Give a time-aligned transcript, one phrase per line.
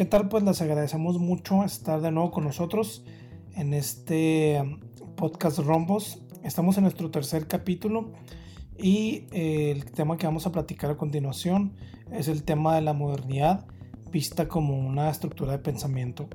[0.00, 0.30] ¿Qué tal?
[0.30, 3.04] Pues les agradecemos mucho estar de nuevo con nosotros
[3.54, 4.80] en este um,
[5.14, 6.22] podcast Rombos.
[6.42, 8.10] Estamos en nuestro tercer capítulo
[8.78, 11.74] y eh, el tema que vamos a platicar a continuación
[12.10, 13.66] es el tema de la modernidad
[14.10, 16.30] vista como una estructura de pensamiento.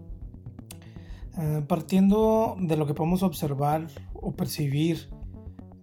[1.40, 5.10] Eh, partiendo de lo que podemos observar o percibir,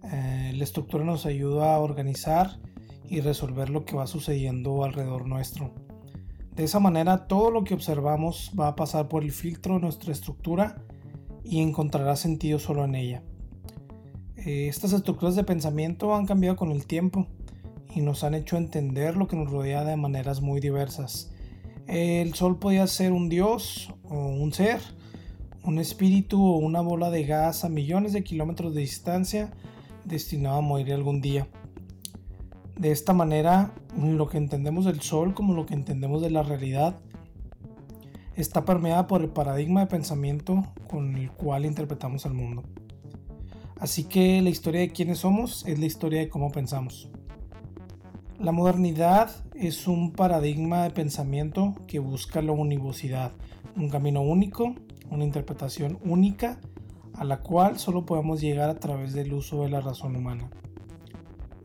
[0.05, 2.61] eh, la estructura nos ayuda a organizar
[3.09, 5.82] y resolver lo que va sucediendo alrededor nuestro.
[6.55, 10.11] De esa manera, todo lo que observamos va a pasar por el filtro de nuestra
[10.11, 10.83] estructura
[11.43, 13.23] y encontrará sentido solo en ella.
[14.37, 17.27] Eh, estas estructuras de pensamiento han cambiado con el tiempo
[17.95, 21.31] y nos han hecho entender lo que nos rodea de maneras muy diversas.
[21.87, 24.79] El sol podía ser un dios o un ser,
[25.63, 29.51] un espíritu o una bola de gas a millones de kilómetros de distancia
[30.05, 31.47] destinado a morir algún día.
[32.77, 36.95] De esta manera, lo que entendemos del sol como lo que entendemos de la realidad
[38.35, 42.63] está permeada por el paradigma de pensamiento con el cual interpretamos el mundo.
[43.79, 47.09] Así que la historia de quiénes somos es la historia de cómo pensamos.
[48.39, 53.31] La modernidad es un paradigma de pensamiento que busca la univocidad,
[53.75, 54.75] un camino único,
[55.11, 56.59] una interpretación única
[57.13, 60.49] a la cual solo podemos llegar a través del uso de la razón humana.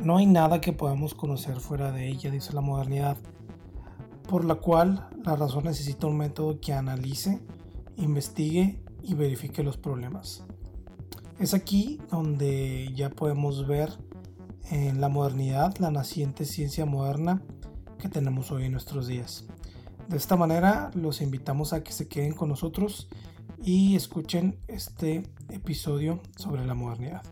[0.01, 3.17] No hay nada que podamos conocer fuera de ella, dice la modernidad,
[4.29, 7.41] por la cual la razón necesita un método que analice,
[7.97, 10.45] investigue y verifique los problemas.
[11.41, 13.91] Es aquí donde ya podemos ver
[14.71, 17.43] en la modernidad la naciente ciencia moderna
[17.99, 19.47] que tenemos hoy en nuestros días.
[20.09, 23.09] De esta manera los invitamos a que se queden con nosotros
[23.63, 27.23] y escuchen este episodio sobre la modernidad.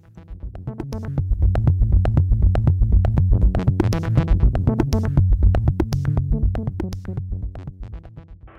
[4.96, 5.00] A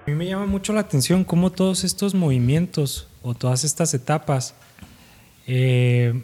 [0.06, 4.54] mí me llama mucho la atención cómo todos estos movimientos o todas estas etapas
[5.48, 6.24] eh,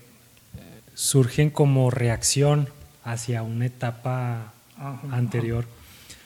[0.93, 2.69] surgen como reacción
[3.03, 4.53] hacia una etapa
[5.11, 5.65] anterior.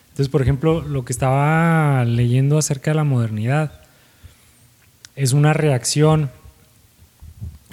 [0.10, 3.72] Entonces, por ejemplo, lo que estaba leyendo acerca de la modernidad
[5.16, 6.30] es una reacción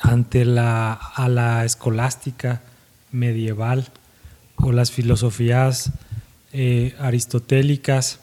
[0.00, 2.62] ante la, a la escolástica
[3.10, 3.88] medieval
[4.56, 5.92] o las filosofías
[6.56, 8.20] eh, aristotélicas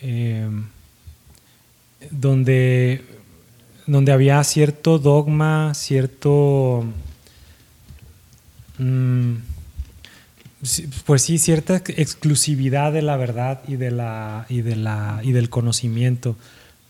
[0.00, 0.48] eh,
[2.10, 3.02] donde,
[3.86, 6.84] donde había cierto dogma, cierto...
[8.78, 9.34] Mm,
[11.06, 15.48] pues sí, cierta exclusividad de la verdad y, de la, y, de la, y del
[15.48, 16.36] conocimiento.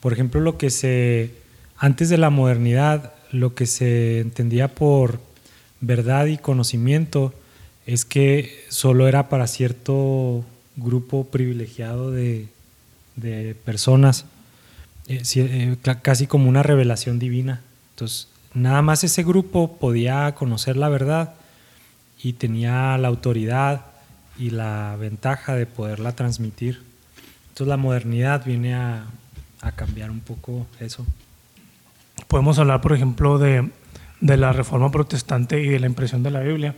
[0.01, 1.35] Por ejemplo, lo que se,
[1.77, 5.21] antes de la modernidad, lo que se entendía por
[5.81, 7.35] verdad y conocimiento
[7.87, 10.47] es que solo era para cierto
[10.77, 12.49] grupo privilegiado de,
[13.17, 14.27] de personas.
[15.09, 17.61] Eh, eh, casi como una revelación divina.
[17.91, 21.35] Entonces, nada más ese grupo podía conocer la verdad
[22.23, 23.87] y tenía la autoridad
[24.39, 26.83] y la ventaja de poderla transmitir.
[27.49, 29.07] Entonces la modernidad viene a,
[29.77, 31.07] cambiar un poco eso.
[32.27, 33.71] Podemos hablar, por ejemplo, de,
[34.21, 36.75] la reforma protestante y de la impresión de la Biblia.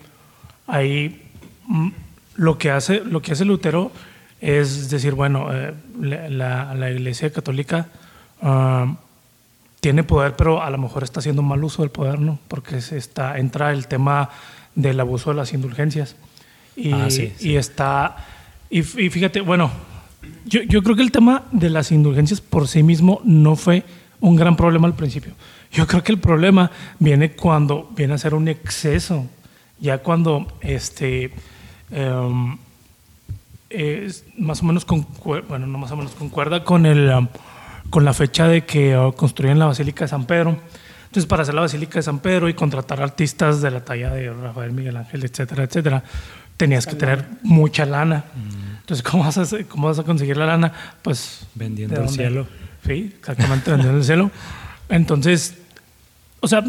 [0.66, 1.30] Ahí
[1.66, 1.88] mm,
[2.36, 3.92] lo que hace, lo que hace Lutero
[4.40, 7.88] es decir, bueno, eh, la, la, Iglesia Católica
[8.46, 8.94] Ah,
[9.80, 12.38] tiene poder, pero a lo mejor está haciendo mal uso del poder, ¿no?
[12.48, 14.30] Porque se está, entra el tema
[14.74, 16.16] del abuso de las indulgencias.
[16.76, 17.08] Y, ah,
[17.40, 18.16] y está.
[18.70, 19.70] Y, fíjate, bueno,
[20.46, 23.84] yo, yo, creo que el tema de las indulgencias por sí mismo no fue
[24.20, 25.32] un gran problema al principio.
[25.70, 29.26] Yo creo que el problema viene cuando viene a ser un exceso.
[29.80, 31.30] Ya cuando este.
[31.90, 32.56] Em,
[34.38, 35.06] más o menos con,
[35.48, 37.10] bueno, no más o menos concuerda con el
[37.90, 40.58] con la fecha de que oh, construyen la Basílica de San Pedro.
[41.06, 44.32] Entonces, para hacer la Basílica de San Pedro y contratar artistas de la talla de
[44.32, 46.02] Rafael Miguel Ángel, etcétera, etcétera,
[46.56, 48.24] tenías que tener mucha lana.
[48.34, 48.76] Mm.
[48.80, 50.72] Entonces, ¿cómo vas, a, ¿cómo vas a conseguir la lana?
[51.02, 51.46] Pues.
[51.54, 52.46] Vendiendo el cielo.
[52.84, 54.30] Sí, exactamente, vendiendo el cielo.
[54.88, 55.56] Entonces,
[56.40, 56.64] o sea,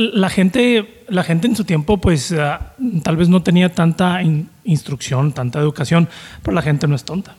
[0.00, 4.22] la gente, la gente en su tiempo, pues ah, tal vez no tenía tanta
[4.64, 6.08] instrucción, tanta educación,
[6.42, 7.34] pero la gente no es tonta.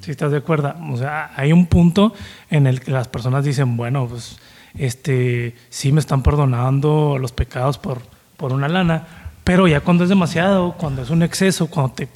[0.00, 2.14] Si estás de acuerdo, o sea, hay un punto
[2.50, 4.38] en el que las personas dicen, bueno, pues
[4.78, 8.00] este, sí me están perdonando los pecados por,
[8.36, 9.06] por una lana,
[9.44, 12.08] pero ya cuando es demasiado, cuando es un exceso, cuando te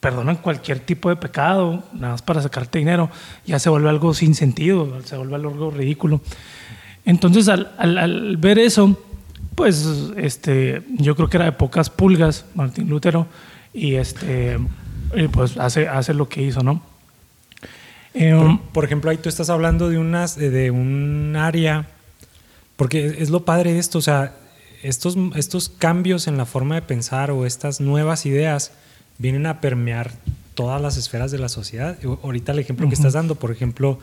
[0.00, 3.10] perdonan cualquier tipo de pecado, nada más para sacarte dinero,
[3.46, 6.20] ya se vuelve algo sin sentido, se vuelve algo ridículo.
[7.04, 8.98] Entonces, al, al, ver eso,
[9.54, 13.26] pues este, yo creo que era de pocas pulgas, Martín Lutero,
[13.72, 14.58] y este
[15.32, 16.82] pues hace, hace lo que hizo, ¿no?
[18.14, 21.86] Eh, Por, um, por ejemplo, ahí tú estás hablando de, unas, de, un área,
[22.76, 24.34] porque es lo padre de esto, o sea,
[24.82, 28.72] estos, estos cambios en la forma de pensar o estas nuevas ideas
[29.18, 30.12] vienen a permear
[30.54, 31.96] todas las esferas de la sociedad.
[32.22, 33.98] Ahorita el ejemplo que estás dando, por ejemplo,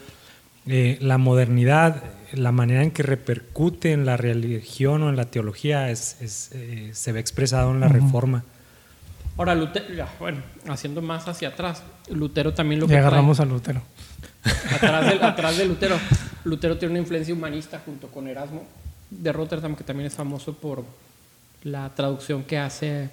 [0.70, 5.90] eh, la modernidad, la manera en que repercute en la religión o en la teología
[5.90, 7.96] es, es, eh, se ve expresado en la Ujú.
[7.96, 8.44] reforma.
[9.38, 13.46] Ahora, Lutero, bueno, haciendo más hacia atrás, Lutero también lo ya que trae- agarramos a
[13.46, 13.82] Lutero.
[14.72, 15.98] atrás de, atrás de Lutero.
[16.44, 18.64] Lutero tiene una influencia humanista junto con Erasmo
[19.10, 20.84] de Rotterdam, que también es famoso por
[21.64, 23.10] la traducción que hace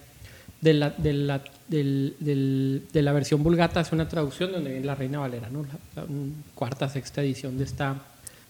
[0.61, 4.87] de la, de la, del- del- de la versión vulgata, hace una traducción donde viene
[4.87, 5.65] la Reina Valera, ¿no?
[5.65, 6.09] la, la
[6.55, 7.97] cuarta, sexta edición de, esta,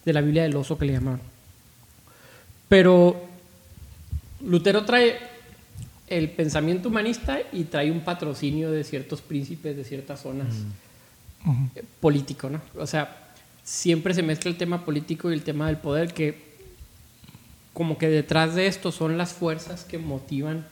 [0.05, 1.21] de la Biblia del Oso que le llamaban.
[2.69, 3.17] Pero
[4.45, 5.17] Lutero trae
[6.09, 10.55] el pensamiento humanista y trae un patrocinio de ciertos príncipes de ciertas zonas
[11.75, 12.61] eh, político, ¿no?
[12.79, 13.33] O sea,
[13.65, 16.45] siempre se mezcla el tema político y el tema del poder, que
[17.73, 20.67] como que detrás de esto son las fuerzas que motivan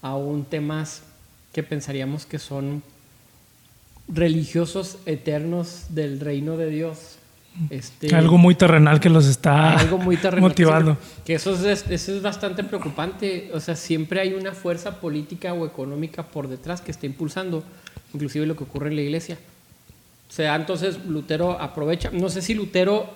[0.00, 1.02] aún temas
[1.52, 2.82] que pensaríamos que son
[4.08, 7.16] religiosos eternos del reino de Dios.
[7.68, 10.96] Este, Algo muy terrenal que los está algo muy motivando.
[11.24, 13.50] Que eso es, eso es bastante preocupante.
[13.52, 17.62] O sea, siempre hay una fuerza política o económica por detrás que está impulsando,
[18.14, 19.36] inclusive lo que ocurre en la iglesia.
[20.30, 23.10] O sea, entonces Lutero aprovecha, no sé si Lutero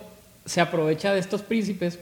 [0.45, 1.97] se aprovecha de estos príncipes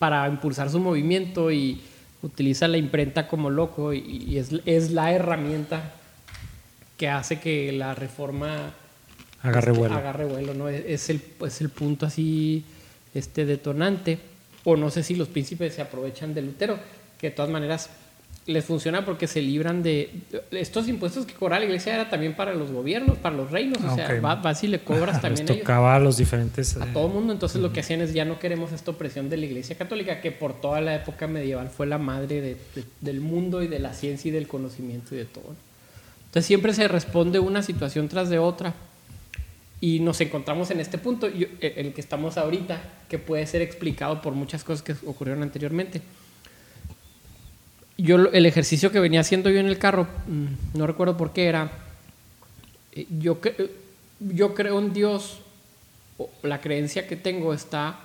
[0.00, 1.80] para impulsar su movimiento y
[2.22, 5.92] utiliza la imprenta como loco y, y es, es la herramienta
[6.96, 8.74] que hace que la reforma
[9.42, 9.94] Agarre este, vuelo.
[9.94, 10.68] agarre vuelo, ¿no?
[10.68, 12.64] Es, es el, es el punto así
[13.14, 14.18] este, detonante.
[14.64, 16.78] O no sé si los príncipes se aprovechan de Lutero,
[17.18, 17.88] que de todas maneras
[18.50, 20.10] les funciona porque se libran de...
[20.50, 23.78] Estos impuestos que cobraba la iglesia era también para los gobiernos, para los reinos.
[23.82, 24.24] O sea, Ok.
[24.24, 26.76] va- vas y le cobras Les también a ellos tocaba a los diferentes...
[26.76, 27.32] a eh, todo mundo.
[27.32, 30.32] Entonces lo que hacían es ya no queremos esta opresión de la Iglesia Católica, que
[30.32, 33.94] por toda la época medieval fue la madre de- de- del mundo y de la
[33.94, 35.54] ciencia y del conocimiento y de todo.
[36.26, 38.74] Entonces siempre se responde una situación tras de otra
[39.80, 44.20] y nos encontramos en este punto, eh, el que estamos ahorita, que puede ser explicado
[44.20, 46.02] por muchas cosas que ocurrieron anteriormente.
[48.02, 51.46] Yo el ejercicio que venía haciendo yo en el carro, mm, no recuerdo por qué
[51.46, 51.70] era,
[52.92, 53.70] eh, yo, eh,
[54.20, 55.40] yo creo en Dios,
[56.42, 57.98] la creencia que tengo está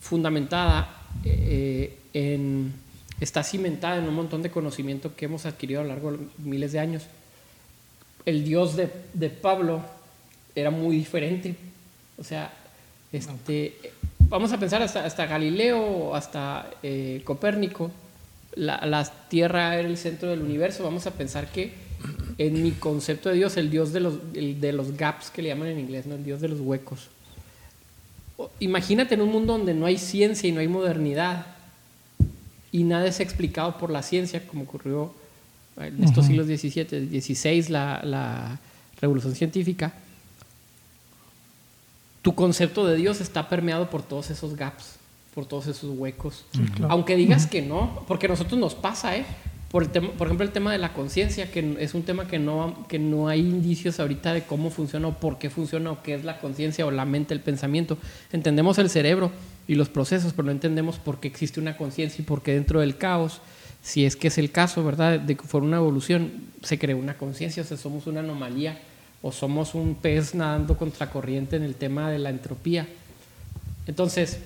[0.00, 2.72] fundamentada eh, en,
[3.20, 6.72] está cimentada en un montón de conocimiento que hemos adquirido a lo largo de miles
[6.72, 7.04] de años.
[8.26, 9.82] El Dios de, de Pablo
[10.54, 11.56] era muy diferente.
[12.18, 12.52] O sea,
[13.12, 13.76] este,
[14.18, 17.90] vamos a pensar hasta, hasta Galileo, hasta eh, Copérnico,
[18.56, 20.84] la, la Tierra era el centro del universo.
[20.84, 21.72] Vamos a pensar que
[22.38, 25.48] en mi concepto de Dios, el Dios de los, el de los gaps que le
[25.48, 26.14] llaman en inglés, ¿no?
[26.14, 27.08] el Dios de los huecos.
[28.58, 31.46] Imagínate en un mundo donde no hay ciencia y no hay modernidad
[32.72, 35.14] y nada es explicado por la ciencia, como ocurrió
[35.76, 38.58] en estos siglos XVII, XVI, la, la
[39.00, 39.94] revolución científica.
[42.22, 44.96] Tu concepto de Dios está permeado por todos esos gaps,
[45.34, 46.44] por todos esos huecos.
[46.76, 46.92] claro.
[46.92, 49.24] Aunque digas que no, porque a nosotros nos pasa, ¿eh?
[49.70, 52.38] Por, el tema- por ejemplo, el tema de la conciencia, que es un tema que
[52.38, 56.14] no, que no hay indicios ahorita de cómo funciona o por qué funciona o qué
[56.14, 57.98] es la conciencia o la mente, el pensamiento.
[58.32, 59.32] Entendemos el cerebro
[59.66, 62.78] y los procesos, pero no entendemos por qué existe una conciencia y por qué dentro
[62.78, 63.40] del caos,
[63.82, 65.18] si es que es el caso, ¿verdad?
[65.18, 66.30] De que fue una evolución,
[66.62, 68.78] se creó una conciencia, o sea, somos una anomalía
[69.22, 72.86] o somos un pez nadando contracorriente en el tema de la entropía.
[73.86, 74.38] Entonces,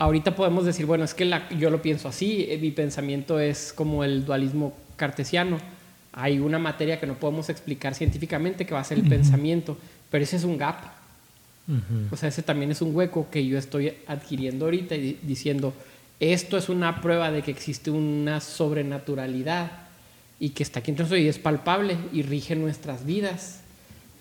[0.00, 3.72] ahorita podemos decir, bueno, es que la- yo lo pienso así, eh, mi pensamiento es
[3.72, 5.58] como el dualismo cartesiano.
[6.12, 9.78] Hay una materia que no podemos explicar científicamente que va a ser el pensamiento,
[10.10, 10.76] pero ese es un gap.
[11.68, 12.08] Ujú.
[12.12, 15.72] O sea, ese también es un hueco que yo estoy adquiriendo ahorita y di- diciendo,
[16.18, 19.70] esto es una prueba de que existe una sobrenaturalidad
[20.40, 23.60] y que está aquí entre nosotros y es palpable y rige nuestras vidas.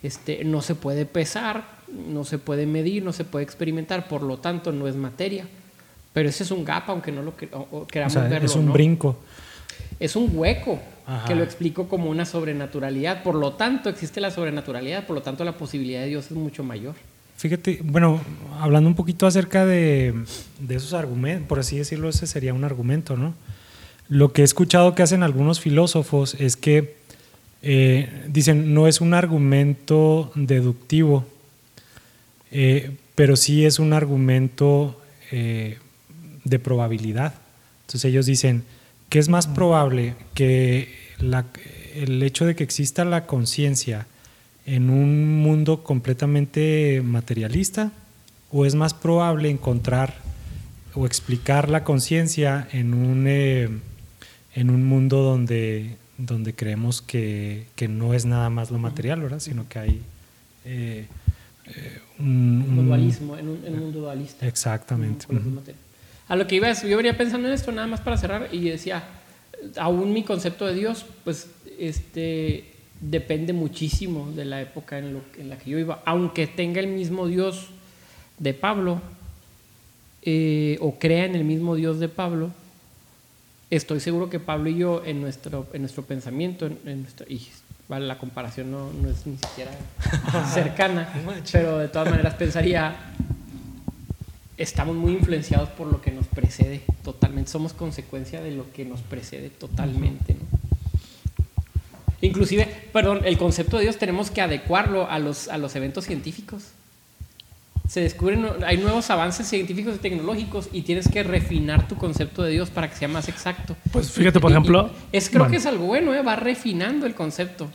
[0.03, 1.65] Este, no se puede pesar,
[2.07, 5.45] no se puede medir, no se puede experimentar, por lo tanto no es materia.
[6.13, 8.45] Pero ese es un gap, aunque no lo que- o- o O queramos sea, verlo.
[8.47, 8.73] es un ¿no?
[8.73, 9.17] brinco.
[9.99, 11.27] Es un hueco Ajá.
[11.27, 13.21] que lo explico como una sobrenaturalidad.
[13.23, 16.63] Por lo tanto, existe la sobrenaturalidad, por lo tanto la posibilidad de Dios es mucho
[16.63, 16.95] mayor.
[17.37, 18.19] Fíjate, bueno,
[18.59, 20.13] hablando un poquito acerca de,
[20.59, 23.33] de esos argumentos, por así decirlo, ese sería un argumento, ¿no?
[24.09, 26.95] Lo que he escuchado que hacen algunos filósofos es que
[27.61, 31.25] eh, dicen, no es un argumento deductivo,
[32.51, 34.99] eh, pero sí es un argumento
[35.31, 35.77] eh,
[36.43, 37.33] de probabilidad.
[37.81, 38.63] Entonces ellos dicen,
[39.09, 41.45] ¿qué es más probable que la-
[41.95, 44.07] el hecho de que exista la conciencia
[44.65, 47.91] en un mundo completamente materialista
[48.51, 50.15] o es más probable encontrar
[50.93, 53.69] o explicar la conciencia en un, eh,
[54.55, 59.39] en un mundo donde, donde creemos que, que, no es nada más lo material, ¿verdad?
[59.39, 60.01] Sino que hay
[60.65, 61.07] eh,
[61.65, 64.47] eh, un, un, dualismo, en un, en un, mundo dualista.
[64.47, 65.25] Exactamente.
[66.29, 68.69] A lo que iba es, yo venía pensando en esto nada más para cerrar y
[68.69, 69.03] decía,
[69.77, 72.65] aún mi concepto de Dios, pues este
[73.01, 76.87] depende muchísimo de la época en, lo, en la que yo iba, aunque tenga el
[76.87, 77.69] mismo Dios
[78.37, 79.01] de Pablo,
[80.21, 82.51] eh, o crea en el mismo Dios de Pablo,
[83.69, 87.47] estoy seguro que Pablo y yo en nuestro, en nuestro pensamiento, en, en nuestro, y
[87.87, 89.71] vale, la comparación no, no es ni siquiera
[90.53, 91.11] cercana,
[91.51, 92.95] pero de todas maneras pensaría,
[94.59, 99.01] estamos muy influenciados por lo que nos precede totalmente, somos consecuencia de lo que nos
[99.01, 100.35] precede totalmente.
[100.35, 100.59] ¿no?
[102.21, 106.73] Inclusive, perdón, el concepto de Dios tenemos que adecuarlo a los, a los eventos científicos
[107.89, 112.51] se descubren, hay nuevos avances científicos y tecnológicos y tienes que refinar tu concepto de
[112.51, 113.75] Dios para que sea más exacto.
[113.91, 114.91] Pues fíjate, por ejemplo...
[115.11, 115.51] Y, es, creo bueno.
[115.51, 116.21] que es algo bueno, ¿eh?
[116.21, 117.67] va refinando el concepto.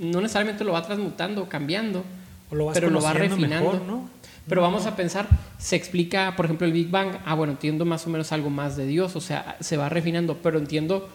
[0.00, 2.04] No necesariamente lo va transmutando, cambiando,
[2.50, 3.70] lo pero lo va refinando.
[3.70, 4.10] Mejor, ¿no?
[4.48, 5.26] Pero vamos a pensar,
[5.58, 8.76] se explica, por ejemplo, el Big Bang, ah, bueno, entiendo más o menos algo más
[8.76, 11.08] de Dios, o sea, se va refinando, pero entiendo,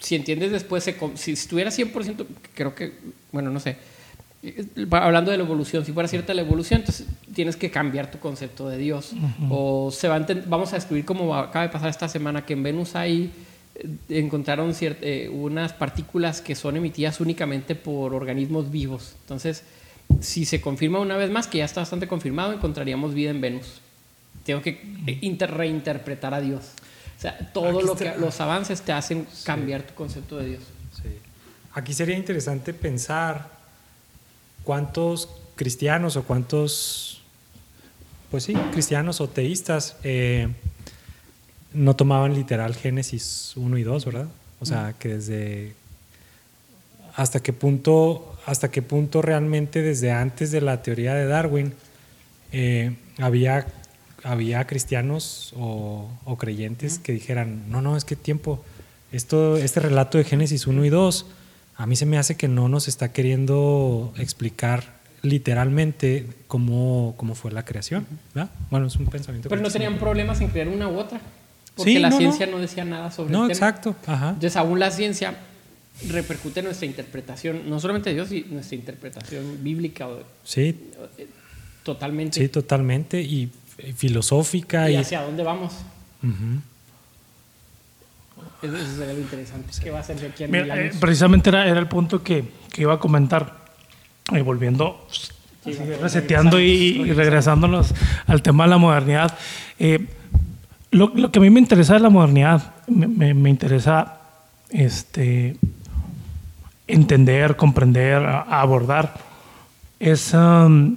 [0.00, 2.94] si entiendes después, se, si estuviera 100%, creo que,
[3.30, 3.76] bueno, no sé,
[4.90, 8.68] hablando de la evolución, si fuera cierta la evolución, entonces tienes que cambiar tu concepto
[8.68, 9.12] de Dios.
[9.12, 9.48] Uh -huh.
[9.50, 12.62] O se va a vamos a descubrir, como acaba de pasar esta semana, que en
[12.62, 13.30] Venus hay,
[13.74, 19.14] eh, encontraron eh, unas partículas que son emitidas únicamente por organismos vivos.
[19.22, 19.64] Entonces,
[20.20, 23.80] si se confirma una vez más, que ya está bastante confirmado, encontraríamos vida en Venus.
[24.44, 24.80] Tengo que
[25.46, 26.62] reinterpretar a Dios.
[27.16, 29.86] O sea, todo Aquí lo que los avances te hacen cambiar sí.
[29.88, 30.62] tu concepto de Dios.
[31.02, 31.08] Sí.
[31.72, 33.50] Aquí sería interesante pensar
[34.64, 37.22] cuántos cristianos o cuántos,
[38.30, 40.48] pues sí, cristianos o teístas eh,
[41.72, 44.26] no tomaban literal Génesis 1 y 2, ¿verdad?
[44.60, 45.74] O sea, que desde
[47.16, 51.72] hasta qué punto, hasta qué punto realmente desde antes de la teoría de Darwin
[52.52, 53.66] eh, había,
[54.22, 58.62] había cristianos o, o creyentes que dijeran, no, no, es que tiempo,
[59.12, 61.26] esto, este relato de Génesis 1 y 2
[61.76, 64.84] a mí se me hace que no nos está queriendo explicar
[65.22, 68.06] literalmente cómo, cómo fue la creación.
[68.34, 68.50] ¿verdad?
[68.70, 69.48] Bueno, es un pensamiento.
[69.48, 71.20] Pero no tenían problemas en crear una u otra.
[71.74, 72.52] Porque sí, la no, ciencia no.
[72.52, 72.58] no.
[72.58, 73.68] decía nada sobre no, el tema.
[73.68, 73.96] exacto.
[74.06, 74.28] Ajá.
[74.28, 75.34] Entonces, aún la ciencia
[76.08, 80.08] repercute en nuestra interpretación, no solamente de Dios, sino nuestra interpretación bíblica.
[80.08, 80.90] O, sí.
[81.82, 82.40] Totalmente.
[82.40, 83.20] Sí, totalmente.
[83.20, 83.50] Y
[83.96, 84.90] filosófica.
[84.90, 85.72] ¿Y, y hacia dónde vamos?
[86.22, 86.60] Uh -huh.
[88.62, 89.72] Eso, eso sería lo interesante.
[89.82, 92.44] ¿Qué va a hacer de aquí a Mira, eh, precisamente era, era, el punto que,
[92.72, 93.64] que, iba a comentar,
[94.32, 97.94] eh, volviendo, sí, así, reseteando y, y, regresándonos
[98.26, 99.36] al tema de la modernidad.
[99.78, 100.06] Eh,
[100.90, 104.18] lo, lo, que a mí me interesa de la modernidad, me, me, me interesa
[104.70, 105.56] este,
[106.86, 109.14] entender, comprender, a, abordar,
[109.98, 110.96] es um,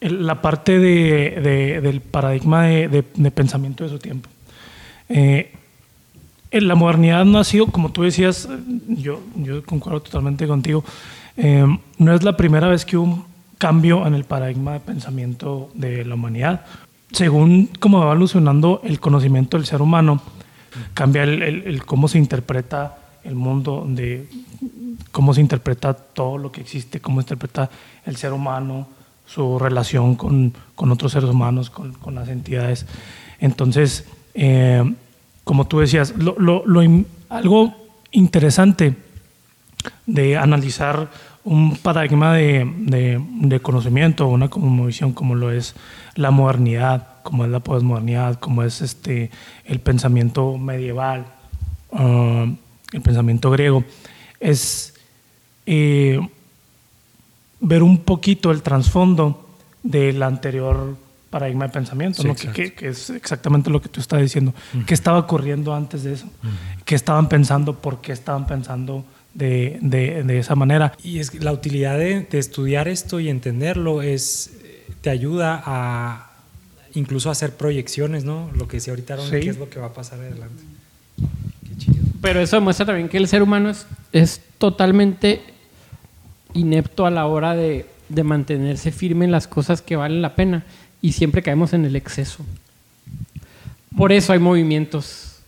[0.00, 4.28] la parte de, de, del paradigma de, de, pensamiento de su tiempo.
[5.08, 5.52] Eh,
[6.52, 8.48] la modernidad no ha sido, como tú decías,
[8.88, 10.84] yo, yo concuerdo totalmente contigo,
[11.36, 11.66] eh,
[11.98, 13.24] no es la primera vez que hubo un
[13.58, 16.66] cambio en el paradigma de pensamiento de la humanidad.
[17.12, 20.20] Según cómo va evolucionando el conocimiento del ser humano,
[20.94, 24.28] cambia el, el, el cómo se interpreta el mundo, de
[25.10, 27.70] cómo se interpreta todo lo que existe, cómo interpreta
[28.04, 28.88] el ser humano,
[29.26, 32.86] su relación con, con otros seres humanos, con, con las entidades.
[33.38, 34.82] Entonces, eh,
[35.44, 36.80] como tú decías, lo, lo, lo,
[37.28, 37.74] algo
[38.10, 38.94] interesante
[40.06, 41.10] de analizar
[41.44, 44.48] un paradigma de, de, conocimiento, una
[44.86, 45.74] visión como lo es
[46.14, 49.30] la modernidad, como es la posmodernidad, como es este,
[49.64, 51.26] el pensamiento medieval,
[51.90, 52.54] uh,
[52.92, 53.84] el pensamiento griego,
[54.40, 54.94] es
[55.66, 56.20] eh,
[57.60, 59.48] ver un poquito el trasfondo
[59.82, 60.96] del anterior
[61.30, 62.34] paradigma de pensamiento, sí, ¿no?
[62.34, 64.52] que, es exactamente lo que tú estás diciendo.
[64.74, 64.84] Uh -huh.
[64.84, 66.26] ¿Qué estaba ocurriendo antes de eso?
[66.26, 66.82] Uh -huh.
[66.84, 67.80] ¿Qué estaban pensando?
[67.80, 70.92] ¿Por qué estaban pensando de, de, de esa manera?
[71.02, 74.52] Y es que la utilidad de, de, estudiar esto y entenderlo es,
[75.00, 76.32] te ayuda a
[76.94, 78.50] incluso a hacer proyecciones, ¿no?
[78.54, 79.40] Lo que decía ahorita, Aaron, sí.
[79.40, 80.62] qué es lo que va a pasar adelante.
[81.66, 82.04] Qué chido.
[82.22, 85.42] Pero eso demuestra también que el ser humano es, es totalmente
[86.54, 90.64] inepto a la hora de, de mantenerse firme en las cosas que valen la pena
[91.02, 92.44] y siempre caemos en el exceso.
[93.96, 95.40] Por eso hay movimientos,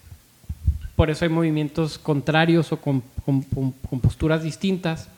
[0.97, 3.43] por eso hay movimientos contrarios o con, con,
[3.89, 5.09] con posturas distintas,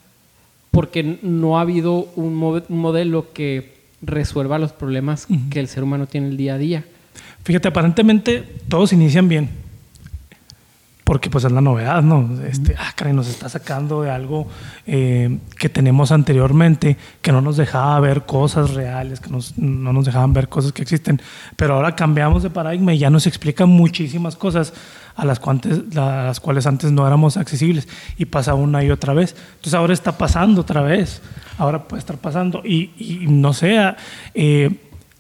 [0.71, 5.83] porque no ha habido un, mo- un modelo que resuelva los problemas que el ser
[5.83, 6.85] humano tiene el día a día.
[7.45, 9.49] Fíjate, aparentemente todos inician bien.
[11.07, 12.29] Porque pues es la novedad, ¿no?
[12.51, 14.49] Este, ah, caray, nos está sacando de algo
[14.89, 20.05] eh, que tenemos anteriormente, que no nos dejaba ver cosas reales, que nos- no nos
[20.05, 21.23] dejaban ver cosas que existen.
[21.55, 24.73] Pero ahora cambiamos de paradigma y ya nos explican muchísimas cosas
[25.15, 27.87] a las, cuantes- a las cuales antes no éramos accesibles.
[28.19, 29.37] Y pasa una y otra vez.
[29.59, 31.23] Entonces ahora está pasando otra vez.
[31.57, 32.63] Ahora puede estar pasando.
[32.65, 33.95] Y, y no sé,
[34.35, 34.71] eh,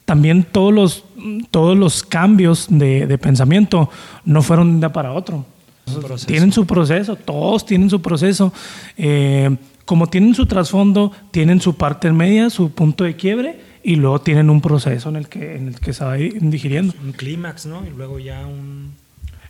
[0.04, 1.04] también todos los,
[1.52, 3.88] todos los cambios de, de pensamiento
[4.24, 5.46] no fueron de un día para otro.
[5.86, 6.26] Proceso.
[6.26, 8.52] Tienen su proceso, todos tienen su proceso.
[8.96, 14.20] Eh, como tienen su trasfondo, tienen su parte media, su punto de quiebre, y luego
[14.20, 16.92] tienen un proceso en el que, en el que se va digiriendo.
[17.04, 17.86] Un clímax, ¿no?
[17.86, 18.94] Y luego ya un...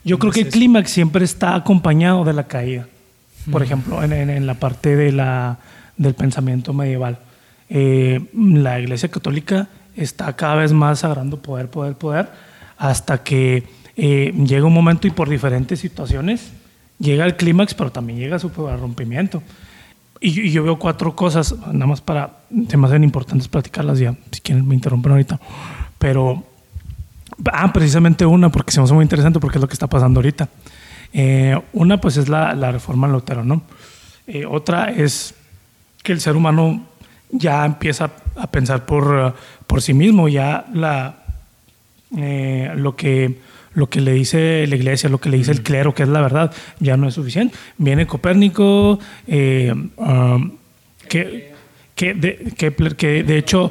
[0.04, 2.86] Yo un creo que el clímax siempre está acompañado de la caída.
[3.50, 5.58] Por ejemplo, en, en- en la parte de la,
[5.96, 7.18] del pensamiento medieval.
[7.70, 12.28] Eh, la Iglesia Católica está cada vez más agarrando poder, poder, poder,
[12.76, 13.64] hasta que
[13.96, 16.52] eh, llega un momento y por diferentes situaciones
[16.98, 19.42] llega el clímax, pero también llega su rompimiento.
[20.20, 22.38] Y, y yo veo cuatro cosas, nada más para,
[22.68, 25.40] se me hacen importantes platicarlas ya, si quieren me interrumpen ahorita.
[25.98, 26.44] Pero
[27.52, 30.18] Ah, precisamente una, porque se me hace muy interesante, porque es lo que está pasando
[30.18, 30.48] ahorita.
[31.12, 33.62] Eh, una, pues es la, la reforma Lutero, ¿no?
[34.26, 35.34] Eh, otra es
[36.02, 36.86] que el ser humano
[37.30, 41.16] ya empieza a pensar por, eh, por sí mismo, ya la,
[42.16, 43.38] eh, lo, que,
[43.76, 46.20] lo que le dice la iglesia, lo que le dice el clero, que es la
[46.20, 47.54] verdad, ya no es suficiente.
[47.78, 50.50] Viene Copérnico, eh, um,
[51.08, 51.52] que,
[51.94, 53.70] que, de, Kepler, que de hecho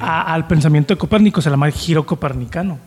[0.00, 2.78] a- al pensamiento de Copérnico se le llama el giro copernicano.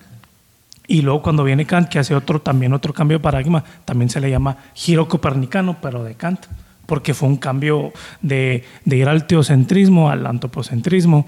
[0.87, 4.19] Y luego cuando viene Kant, que hace otro, también otro cambio de paradigma, también se
[4.19, 6.45] le llama giro copernicano, pero de Kant,
[6.85, 11.25] porque fue un cambio de, de ir al teocentrismo al antropocentrismo.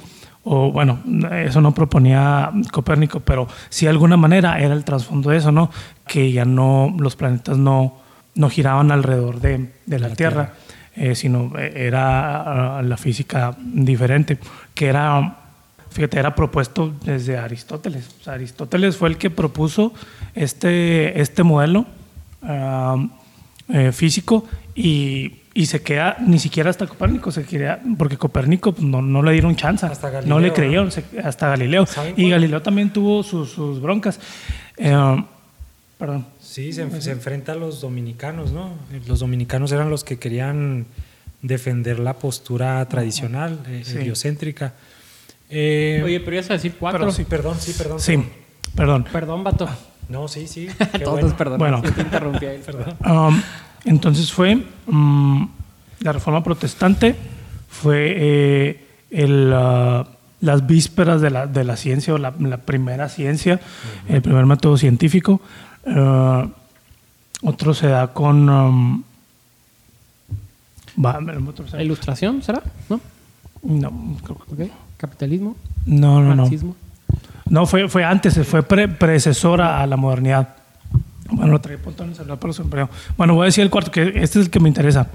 [0.50, 1.00] O bueno,
[1.44, 5.70] eso no proponía Copérnico, pero sí de alguna manera era el trasfondo de eso, ¿no?
[6.08, 7.98] Que ya no, los planetas no,
[8.34, 10.54] no giraban alrededor de, de la, La Tierra,
[10.96, 14.40] eh, sino eh, era ah, la física diferente,
[14.74, 15.36] que era
[15.90, 18.08] fíjate, era propuesto desde Aristóteles.
[18.20, 19.94] O sea, Aristóteles fue el que propuso
[20.34, 21.86] este, este modelo
[22.44, 22.96] ah,
[23.70, 28.84] eh, físico y, y se queda ni siquiera hasta Copérnico, se queda, porque Copérnico pues,
[28.88, 30.54] no, no le dieron chance, Hasta no Galileo, le ¿no?
[30.54, 31.86] creyeron, se- hasta Galileo.
[31.86, 32.30] ¿Saben Y cuál?
[32.32, 34.20] Galileo también tuvo sus, sus broncas.
[34.78, 35.24] Eh,
[35.98, 36.26] perdón.
[36.40, 38.72] Sí, se, se enfrenta a los dominicanos, ¿no?
[39.08, 40.86] Los dominicanos eran los que querían
[41.42, 43.98] defender la postura tradicional, eh, Sí.
[43.98, 44.74] heliocéntrica.
[45.50, 47.00] Eh, Oye, pero ibas a decir cuatro.
[47.00, 48.00] pero sí, perdón, sí, perdón.
[48.00, 48.24] Sí,
[48.76, 49.06] perdón.
[49.12, 49.68] Perdón, vato.
[50.10, 50.68] No, sí, sí.
[50.94, 51.38] qué Todos, bueno.
[51.38, 51.58] perdón.
[51.60, 51.82] Bueno.
[51.82, 52.62] Te interrumpí ahí.
[52.66, 52.96] Perdón.
[53.06, 53.42] Um,
[53.90, 55.44] entonces fue mm,
[56.02, 57.16] la reforma protestante,
[57.70, 60.08] fue eh, el, ah,
[60.42, 63.60] las vísperas de la, de la ciencia o la, la primera ciencia,
[64.08, 65.42] el primer método científico.
[65.88, 66.48] Ah,
[67.42, 68.50] otro se da con...
[68.50, 69.04] um,
[71.04, 72.62] va, el otro se ¿La da- ilustración será?
[72.90, 73.00] ¿No?
[73.64, 74.72] no, creo que- Ok.
[74.98, 75.56] Capitalismo.
[75.86, 76.44] no, no, no.
[76.44, 76.76] Marxismo.
[77.50, 80.56] No, fue, fue antes, fue pre- predecesora a la modernidad.
[81.30, 82.90] Bueno, lo traía apuntado en el celular, pero se perdió.
[83.18, 85.10] Bueno, voy a decir el cuarto, que este es el que me interesa.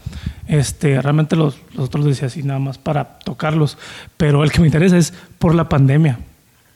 [0.46, 3.78] Este, realmente los, los otros decía así nada más para tocarlos,
[4.16, 6.18] pero el que me interesa es por la pandemia.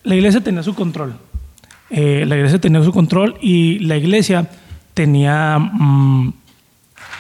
[0.05, 1.17] La iglesia tenía su control.
[1.91, 4.49] Eh, la iglesia tenía su control y la iglesia
[4.95, 6.33] tenía mm,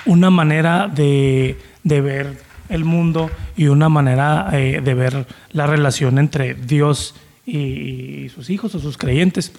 [0.06, 6.18] una manera de, de ver el mundo y una manera eh, de ver la relación
[6.18, 9.52] entre Dios y, y sus hijos o sus creyentes.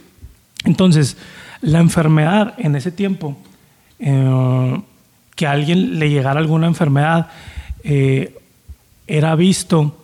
[0.65, 1.17] Entonces,
[1.61, 3.37] la enfermedad en ese tiempo,
[3.99, 4.81] eh,
[5.35, 7.27] que a alguien le llegara alguna enfermedad,
[7.83, 8.37] eh,
[9.07, 9.97] era visto,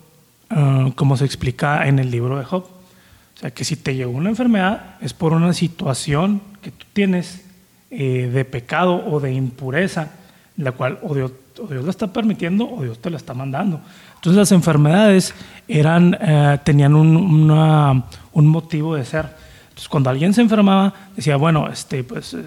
[0.49, 2.63] eh, como se explica en el libro de Job.
[2.63, 7.41] O sea, que si te llegó una enfermedad es por una situación que tú tienes
[7.89, 10.13] de pecado o de impureza,
[10.57, 11.31] la cual o Dios,
[11.69, 13.81] la está permitiendo o Dios te la está mandando.
[14.15, 15.35] Entonces las enfermedades
[15.67, 16.17] eran,
[16.63, 19.29] tenían un motivo de ser.
[19.73, 22.43] Entonces cuando alguien se enfermaba, decía, bueno, este, pues, eh,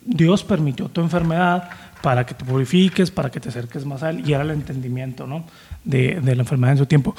[0.00, 1.68] Dios permitió tu enfermedad
[2.02, 5.26] para que te purifiques, para que te acerques más a Él, y era el entendimiento
[5.26, 5.44] ¿no?
[5.82, 7.16] de, de la enfermedad en su tiempo.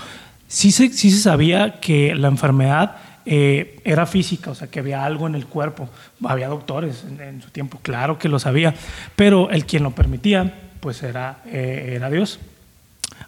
[0.48, 5.04] Sí se, sí se sabía que la enfermedad eh, era física, o sea, que había
[5.04, 5.90] algo en el cuerpo.
[6.24, 8.74] Había doctores en, en su tiempo, claro que lo sabía,
[9.16, 12.40] pero el quien lo permitía, pues era, eh, era Dios.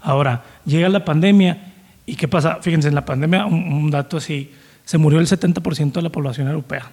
[0.02, 1.74] Ahora, llega la pandemia,
[2.06, 2.60] ¿y qué pasa?
[2.62, 4.52] Fíjense, en la pandemia, un, un dato así,
[4.86, 6.92] se murió el 70% de la población europea.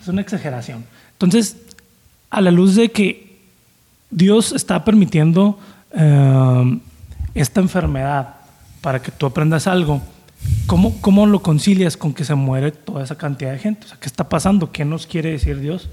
[0.00, 0.84] Es una exageración.
[1.12, 1.56] Entonces,
[2.30, 3.38] a la luz de que
[4.10, 5.58] Dios está permitiendo
[5.92, 6.80] eh,
[7.34, 8.36] esta enfermedad
[8.80, 10.02] para que tú aprendas algo,
[10.66, 13.86] ¿cómo, ¿cómo lo concilias con que se muere toda esa cantidad de gente?
[13.86, 14.70] O sea, ¿qué está pasando?
[14.72, 15.88] ¿Qué nos quiere decir Dios?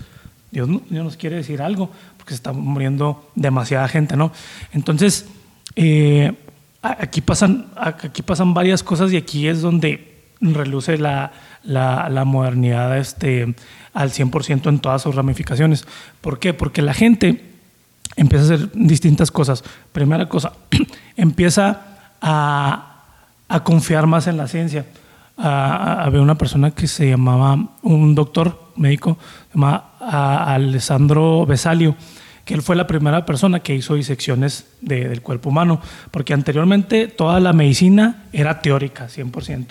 [0.52, 4.32] Dios, Dios nos quiere decir algo, porque se está muriendo demasiada gente, ¿no?
[4.74, 5.26] Entonces,
[5.76, 6.34] eh,
[6.82, 10.11] aquí, pasan, aquí pasan varias cosas y aquí es donde
[10.42, 11.32] reluce la,
[11.64, 13.54] la, la modernidad este,
[13.94, 15.86] al 100% en todas sus ramificaciones.
[16.22, 16.54] ¿Por qué?
[16.54, 17.52] Porque la gente
[18.16, 19.64] empieza a hacer distintas cosas.
[19.92, 20.54] Primera cosa,
[21.16, 21.82] empieza
[22.22, 23.04] a,
[23.48, 24.86] a, confiar más en la ciencia.
[25.38, 29.18] había una persona que se llamaba, un doctor médico,
[29.52, 31.96] se llamaba Alessandro Besalio,
[32.46, 37.08] que él fue la primera persona que hizo disecciones de, del cuerpo humano, porque anteriormente
[37.08, 39.68] toda la medicina era teórica, 100%.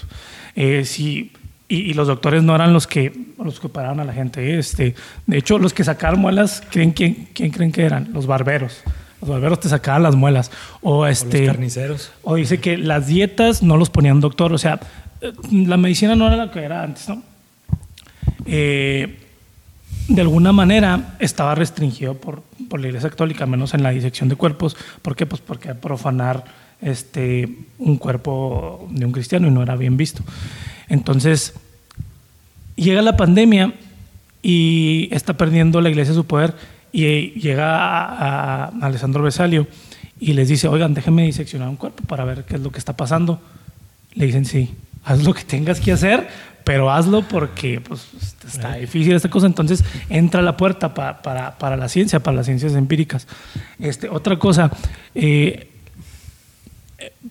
[0.55, 1.33] Eh, si
[1.71, 4.59] y, los doctores no eran los que, los que operaban a la gente.
[4.59, 8.13] Este, de hecho, los que sacaban muelas, ¿quién, quién, quién creen que eran?
[8.13, 8.83] Los barberos.
[9.21, 10.51] Los barberos te sacaban las muelas.
[10.83, 12.13] O, este, los carniceros.
[12.23, 14.53] O dice que las dietas no los ponían doctor.
[14.53, 14.81] O sea,
[15.21, 17.23] eh, la medicina no era la que era antes, ¿no?
[18.47, 19.21] Eh,
[20.09, 24.35] de alguna manera estaba restringido por, por la Iglesia Católica, menos en la disección de
[24.35, 24.77] cuerpos.
[25.03, 25.25] ¿Por qué?
[25.25, 26.45] Pues porque profanar
[26.83, 30.23] este, un cuerpo de un cristiano y no era bien visto.
[30.89, 31.55] Entonces,
[32.77, 33.75] llega la pandemia
[34.43, 36.55] y está perdiendo la iglesia su poder
[36.93, 39.67] y llega a, Alessandro Besalio
[40.19, 42.97] y les dice, oigan, déjenme diseccionar un cuerpo para ver qué es lo que está
[42.97, 43.41] pasando.
[44.15, 46.29] Le dicen, sí, haz lo que tengas que hacer,
[46.65, 48.07] pero hazlo porque pues,
[48.47, 49.47] está difícil esta cosa.
[49.47, 53.27] Entonces entra la puerta para, la ciencia, para las ciencias empíricas.
[53.79, 54.71] Este, otra cosa,
[55.15, 55.71] eh,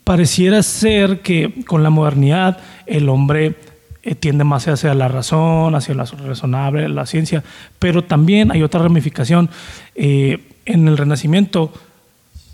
[0.03, 3.55] pareciera ser que con la modernidad el hombre
[4.01, 7.43] eh, tiende más hacia la razón, hacia la razonable, la ciencia,
[7.79, 9.49] pero también hay otra ramificación.
[9.95, 11.73] Eh, en el Renacimiento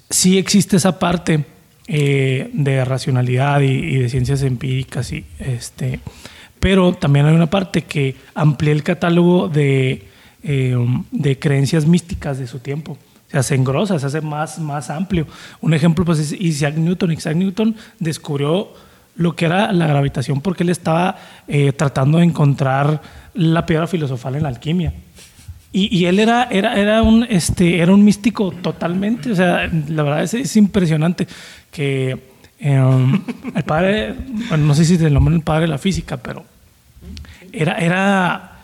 [0.10, 1.46] sí existe esa parte
[1.88, 6.00] eh, de racionalidad y, de ciencias empíricas, y, este,
[6.60, 10.04] pero también hay una parte que amplía el catálogo de,
[10.42, 12.98] de creencias místicas de su tiempo
[13.44, 15.28] se engrosa, se hace más, más amplio.
[15.62, 17.12] Un ejemplo pues, es Isaac Newton.
[17.12, 18.70] Isaac Newton descubrió
[19.16, 21.16] lo que era la gravitación porque él estaba
[21.48, 23.02] eh, tratando de encontrar
[23.34, 24.94] la piedra filosofal en la alquimia.
[25.72, 30.04] Y, y, él era, era, era, un, este, era un místico totalmente, o sea, la
[30.04, 31.28] verdad es, es impresionante
[31.70, 32.18] que
[32.60, 33.22] em,
[33.54, 34.16] el padre,
[34.48, 36.46] bueno, no sé si lo el padre de la física, pero
[37.52, 38.55] era, era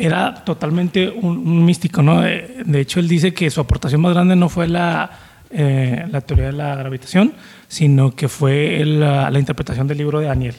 [0.00, 2.22] era totalmente un, místico, ¿no?
[2.22, 5.10] De, hecho, él dice que su aportación más grande no fue la,
[5.50, 7.34] eh, la teoría de la gravitación,
[7.68, 10.54] sino que fue la, interpretación del libro de Daniel.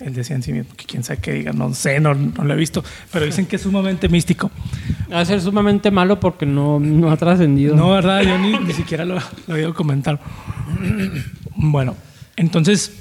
[0.00, 2.54] Él decía en sí mismo, que quién sabe qué diga, no sé, no, no, lo
[2.54, 4.50] he visto, pero dicen que es sumamente místico.
[5.10, 7.76] Va a ser sumamente malo porque no, no ha trascendido.
[7.76, 8.22] No, ¿verdad?
[8.22, 9.14] Yo ni, ni siquiera lo,
[9.46, 10.18] lo he oído comentar.
[11.54, 11.96] Bueno,
[12.36, 12.92] entonces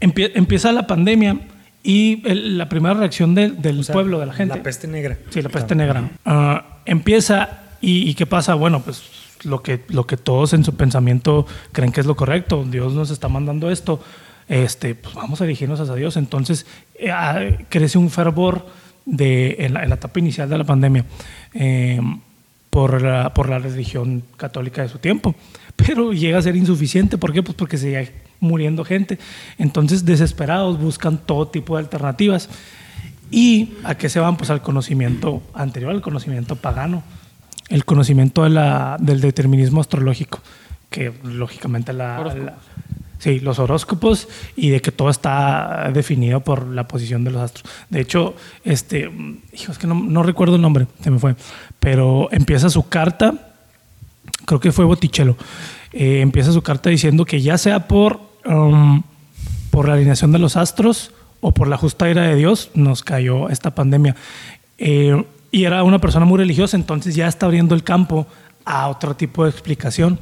[0.00, 1.38] empieza la pandemia
[1.82, 4.56] y la primera reacción del pueblo, de la gente.
[4.56, 5.18] La peste negra.
[5.30, 6.10] Sí, la peste negra.
[6.24, 8.54] Ah, empieza y, ¿qué pasa?
[8.54, 9.02] Bueno, pues
[9.42, 12.64] lo que, lo que todos en su pensamiento creen que es lo correcto.
[12.64, 14.00] Dios nos está mandando esto.
[14.48, 16.16] Este, pues vamos a dirigirnos hacia Dios.
[16.16, 18.66] Entonces eh, ah, crece un fervor
[19.04, 21.04] de, en, la, etapa inicial de la pandemia
[21.54, 22.00] eh,
[22.70, 25.34] por, la, por la religión católica de su tiempo.
[25.76, 27.18] Pero llega a ser insuficiente.
[27.18, 27.42] ¿Por qué?
[27.42, 28.12] Pues porque se
[28.42, 29.18] muriendo gente.
[29.56, 32.50] Entonces, desesperados, buscan todo tipo de alternativas.
[33.30, 34.36] ¿Y a qué se van?
[34.36, 37.02] Pues al conocimiento anterior, al conocimiento pagano,
[37.70, 40.40] el conocimiento de la, del determinismo astrológico,
[40.90, 42.58] que lógicamente la,
[43.18, 47.64] sí, los horóscopos y de que todo está definido por la posición de los astros.
[47.88, 49.10] De hecho, este,
[49.52, 51.36] hijo, es que no, recuerdo el nombre, se me fue,
[51.80, 53.54] pero empieza su carta,
[54.44, 55.36] creo que fue Botticello,
[55.92, 59.02] eh, empieza su carta diciendo que ya sea por Um,
[59.72, 63.48] por la alineación de los astros o por la justa ira de Dios, nos cayó
[63.48, 64.14] esta pandemia.
[64.78, 68.26] Eh, y era una persona muy religiosa, entonces ya está abriendo el campo
[68.64, 70.20] a otro tipo de explicación.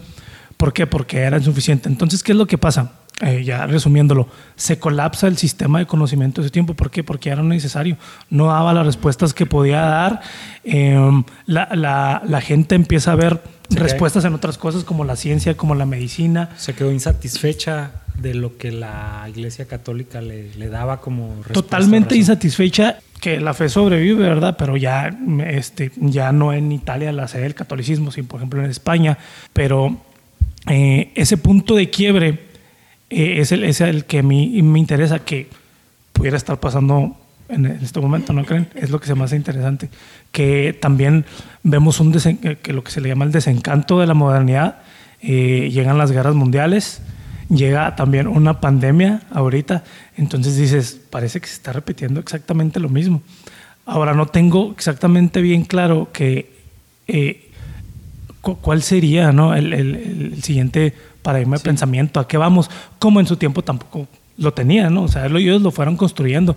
[0.56, 0.86] ¿Por qué?
[0.86, 1.88] Porque era insuficiente.
[1.88, 2.92] Entonces, ¿qué es lo que pasa?
[3.22, 6.74] Eh, ya resumiéndolo, se colapsa el sistema de conocimiento de ese tiempo.
[6.74, 7.04] ¿Por qué?
[7.04, 7.96] Porque era necesario.
[8.30, 10.20] No daba las respuestas que podía dar.
[10.64, 15.56] Eh, la, la, la, gente empieza a ver respuestas en otras cosas como la ciencia,
[15.56, 16.50] como la medicina.
[16.56, 22.98] Se quedó insatisfecha de lo que la Iglesia Católica le, le daba como Totalmente insatisfecha
[23.20, 24.56] que la fe sobrevive, ¿verdad?
[24.58, 28.70] Pero ya, este, ya no en Italia la sede del catolicismo, sino por ejemplo en
[28.70, 29.18] España.
[29.52, 29.98] Pero
[30.66, 32.40] eh, ese punto de quiebre
[33.10, 35.48] eh, es, el, es el que a mí me interesa que
[36.12, 37.16] pudiera estar pasando
[37.50, 38.68] en este momento, ¿no creen?
[38.74, 39.90] Es lo que se me hace interesante.
[40.32, 41.24] Que también
[41.62, 44.78] vemos un que lo que se le llama el desencanto de la modernidad.
[45.20, 47.02] Eh, llegan las guerras mundiales,
[47.50, 49.84] llega también una pandemia ahorita,
[50.16, 53.22] entonces dices, parece que se está repitiendo exactamente lo mismo.
[53.84, 56.54] Ahora no tengo exactamente bien claro que
[57.08, 57.50] eh,
[58.40, 59.54] cuál sería ¿no?
[59.54, 64.08] el, el, siguiente paradigma de pensamiento, a qué vamos, como en su tiempo tampoco
[64.40, 65.02] lo tenían, ¿no?
[65.02, 66.56] O sea, ellos lo fueron construyendo.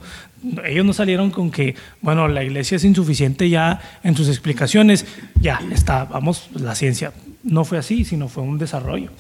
[0.65, 5.05] Ellos no salieron con que, bueno, la iglesia es insuficiente ya en sus explicaciones,
[5.41, 7.11] ya está, vamos, la ciencia.
[7.43, 9.11] No fue así, sino fue un desarrollo.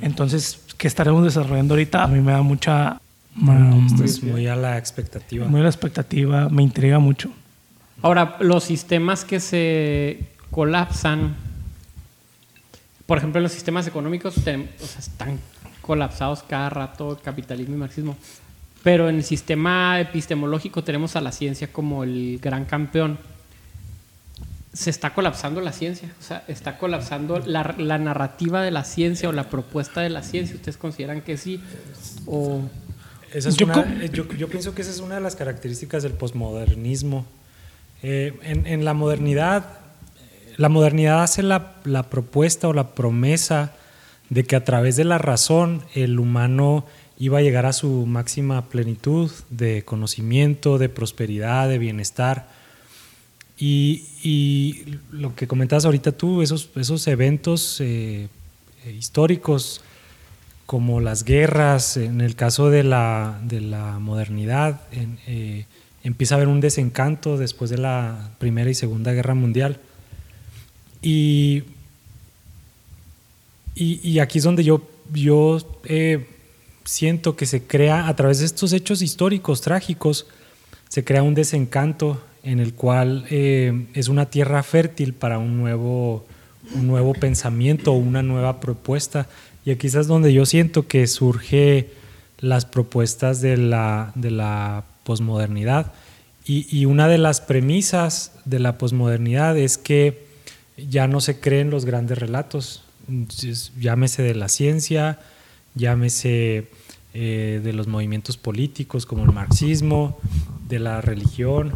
[0.00, 2.04] Entonces, ¿qué estaremos desarrollando ahorita?
[2.04, 3.00] A mí me da mucha...
[3.34, 5.46] muy a la expectativa.
[5.46, 7.30] Muy a la expectativa, me intriga mucho.
[8.02, 11.34] Ahora, los sistemas que se colapsan,
[13.06, 15.38] por ejemplo, los sistemas económicos están
[15.80, 18.16] colapsados cada rato, capitalismo y marxismo.
[18.82, 23.18] Pero en el sistema epistemológico tenemos a la ciencia como el gran campeón.
[24.76, 29.28] Se está colapsando la ciencia, o sea, está colapsando la, la narrativa de la ciencia
[29.28, 30.54] o la propuesta de la ciencia.
[30.56, 31.62] ¿Ustedes consideran que sí?
[32.26, 32.60] O...
[34.12, 37.24] yo, yo, pienso que esa es una de las características del posmodernismo.
[38.02, 39.64] Eh, en, en, la modernidad,
[40.58, 43.72] la modernidad hace la, la propuesta o la promesa
[44.28, 46.84] de que a través de la razón el humano
[47.18, 52.48] iba a llegar a su máxima plenitud de conocimiento, de prosperidad, de bienestar.
[53.58, 58.28] Y, lo que comentabas ahorita tú, esos, esos eventos eh,
[58.86, 59.80] históricos
[60.66, 65.64] como las guerras, en el caso de la, de la modernidad, eh,
[66.02, 69.78] empieza a haber un desencanto después de la Primera y Segunda Guerra Mundial.
[71.00, 71.64] Y
[73.78, 74.80] y, aquí es donde yo,
[75.12, 76.26] yo eh,
[76.84, 80.26] siento que se crea, a través de estos hechos históricos trágicos,
[80.88, 86.24] se crea un desencanto en el cual eh, es una tierra fértil para un nuevo,
[86.74, 89.26] un nuevo pensamiento una nueva propuesta.
[89.64, 91.90] Y aquí es donde yo siento que surge
[92.38, 95.92] las propuestas de la, de la posmodernidad.
[96.44, 100.24] Y, y, una de las premisas de la posmodernidad es que
[100.76, 102.84] ya no se creen los grandes relatos,
[103.80, 105.18] llámese de la ciencia,
[105.74, 106.68] llámese
[107.14, 110.18] eh, de los movimientos políticos como el marxismo,
[110.68, 111.74] de la religión.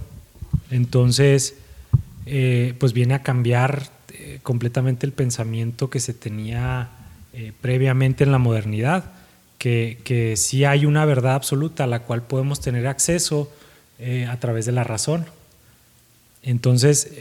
[0.70, 1.56] Entonces,
[2.26, 6.90] eh, pues viene a cambiar eh, completamente el pensamiento que se tenía
[7.60, 9.04] previamente en la modernidad,
[9.56, 13.50] que, que sí hay una verdad absoluta a la cual podemos tener acceso
[14.28, 15.26] a través de la razón.
[16.42, 17.12] Entonces,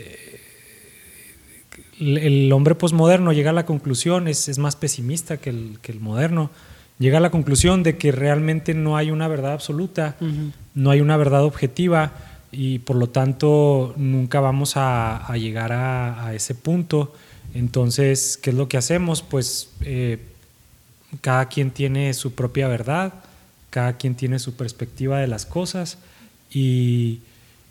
[2.00, 6.50] el hombre posmoderno llega a la conclusión, es, más pesimista que el, que el, moderno,
[6.98, 10.16] llega a la conclusión de que realmente no hay una verdad absoluta,
[10.74, 12.14] no hay una verdad objetiva
[12.52, 17.14] y por lo tanto nunca vamos a, llegar a, ese punto.
[17.54, 19.22] Entonces, ¿qué es lo que hacemos?
[19.22, 20.20] Pues eh,
[21.22, 23.14] cada quien tiene su propia verdad,
[23.70, 25.98] cada quien tiene su perspectiva de las cosas
[26.52, 27.22] y,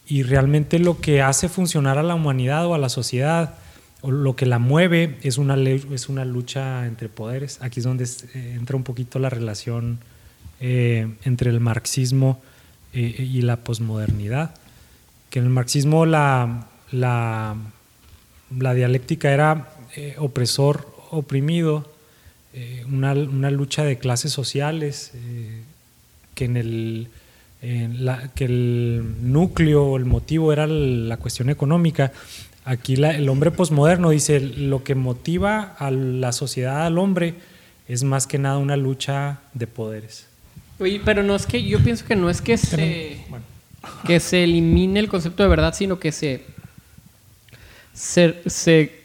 [0.08, 3.54] y realmente lo que hace funcionar a la humanidad o a la sociedad,
[4.02, 7.58] lo que la mueve es una, es una lucha entre poderes.
[7.60, 9.98] Aquí es donde eh, entra un poquito la relación
[10.60, 12.40] eh, entre el marxismo
[12.92, 14.54] eh, y la posmodernidad.
[15.30, 17.56] Que en el marxismo la, la,
[18.56, 19.72] la dialéctica era
[20.18, 21.90] opresor, oprimido,
[22.90, 25.12] una, una, lucha de clases sociales,
[26.34, 27.08] que en el
[27.62, 32.12] la, que el núcleo, el motivo era la cuestión económica
[32.68, 37.32] Aquí el hombre posmoderno dice, lo que motiva a la sociedad, al hombre,
[37.88, 40.26] es más que nada una lucha de poderes.
[40.78, 43.24] Oye, pero no es que, yo pienso que no es que se,
[44.06, 46.44] que se elimine el concepto de verdad, sino que se,
[47.92, 48.98] se,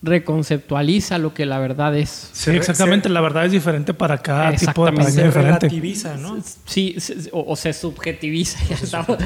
[0.00, 2.30] reconceptualiza lo que la verdad es.
[2.32, 6.38] Sí, exactamente, la verdad es diferente para cada tipo de se relativiza, ¿no?
[6.66, 6.96] Sí,
[7.32, 9.18] o, se subjetiviza, ya estamos.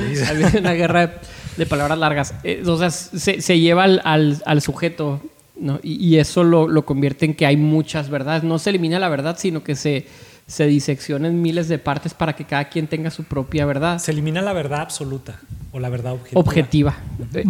[0.58, 1.20] una guerra
[1.56, 2.34] de palabras largas.
[2.42, 5.20] Eh, o sea, se, lleva al, sujeto,
[5.56, 5.78] ¿no?
[5.82, 8.42] Y, eso lo, convierte en que hay muchas verdades.
[8.42, 10.06] No se elimina la verdad, sino que se,
[10.46, 13.98] se disecciona en miles de partes para que cada quien tenga su propia verdad.
[13.98, 15.40] Se elimina la verdad absoluta
[15.72, 16.40] o la verdad objetiva.
[16.40, 16.96] Objetiva.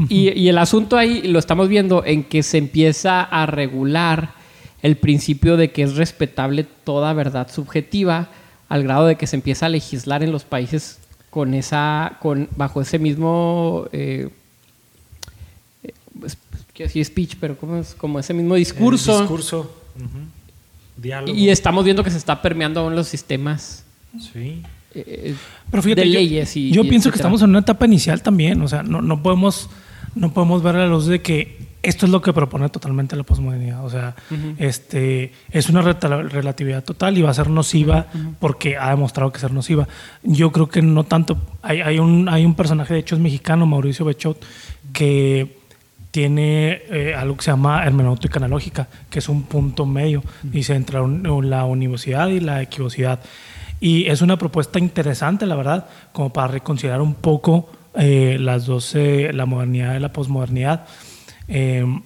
[0.08, 4.34] y, y el asunto ahí lo estamos viendo en que se empieza a regular
[4.82, 8.28] el principio de que es respetable toda verdad subjetiva
[8.68, 12.80] al grado de que se empieza a legislar en los países con esa, con, bajo
[12.80, 14.28] ese mismo, eh,
[15.82, 16.36] eh pues,
[16.74, 19.20] quiero decir speech, pero como, es, como ese mismo discurso.
[19.20, 19.74] discurso,
[20.96, 21.34] diálogo.
[21.36, 23.84] Y estamos viendo que se está permeando aún los sistemas.
[24.18, 24.62] Sí.
[24.94, 25.34] Eh,
[25.70, 28.68] pero fíjate, de leyes y, yo pienso que estamos en una etapa inicial también, o
[28.68, 29.70] sea, no, no podemos
[30.14, 33.24] no podemos ver a la luz de que esto es lo que propone totalmente la
[33.24, 33.84] posmodernidad.
[33.84, 34.14] O sea,
[34.58, 38.06] este, es una relatividad total y va a ser nociva
[38.38, 39.88] porque ha demostrado que ser nociva.
[40.22, 41.38] Yo creo que no tanto.
[41.60, 44.44] Hay, hay, un, hay un personaje, de hecho, es mexicano, Mauricio Bechot,
[44.92, 45.61] que
[46.12, 50.22] tiene eh, algo que se llama hermenéutica analógica, que es un punto medio,
[50.52, 53.20] y se entra la universidad y la equivocidad.
[53.80, 58.94] Y es una propuesta interesante, la verdad, como para reconsiderar un poco eh, las dos,
[58.94, 60.86] la modernidad y la posmodernidad.
[61.48, 62.02] Em,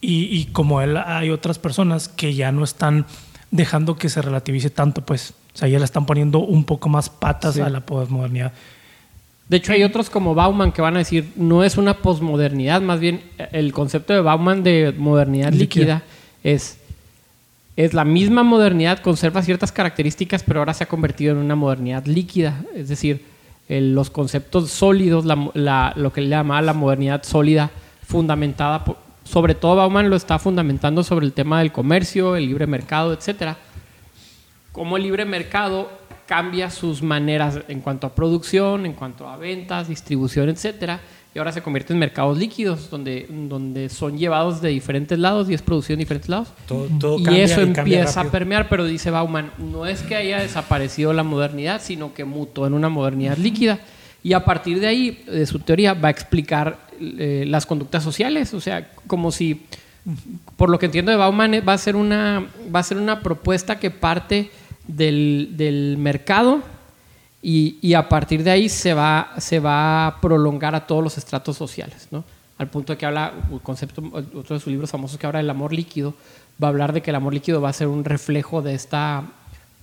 [0.00, 3.06] y, como él, hay otras personas que ya no están
[3.50, 7.08] dejando que se relativice tanto, pues, o sea, ya le están poniendo un poco más
[7.08, 8.52] patas a la posmodernidad.
[9.48, 13.00] De hecho, hay otros como Bauman que van a decir, no es una posmodernidad, más
[13.00, 16.02] bien el concepto de Bauman de modernidad líquida,
[16.44, 16.78] es,
[17.76, 22.04] es la misma modernidad, conserva ciertas características, pero ahora se ha convertido en una modernidad
[22.04, 22.62] líquida.
[22.74, 23.24] Es decir,
[23.68, 27.70] los conceptos sólidos, lo que le llama la modernidad sólida,
[28.06, 28.84] fundamentada,
[29.24, 33.56] sobre todo Bauman lo está fundamentando sobre el tema del comercio, el libre mercado, etc.
[34.72, 35.90] Cómo el libre mercado
[36.28, 40.98] cambia sus maneras en cuanto a producción, en cuanto a ventas, distribución, etc.
[41.34, 45.54] Y ahora se convierte en mercados líquidos, donde, donde son llevados de diferentes lados y
[45.54, 46.48] es producido en diferentes lados.
[47.30, 51.80] y eso empieza a permear, pero dice Bauman, no es que haya desaparecido la modernidad,
[51.80, 53.78] sino que mutó en una modernidad líquida.
[54.22, 58.52] Y a partir de ahí, de su teoría, va a explicar eh, las conductas sociales,
[58.52, 59.62] o sea, como si,
[60.58, 63.78] por lo que entiendo de Bauman, va a ser una, va a ser una propuesta
[63.78, 64.50] que parte
[64.88, 66.60] del, mercado
[67.40, 71.56] y, a partir de ahí se va, se va a prolongar a todos los estratos
[71.56, 72.24] sociales, ¿no?
[72.56, 75.50] Al punto de que habla, el concepto, otro de sus libros famosos que habla del
[75.50, 76.14] amor líquido,
[76.62, 79.22] va a hablar de que el amor líquido va a ser un reflejo de esta,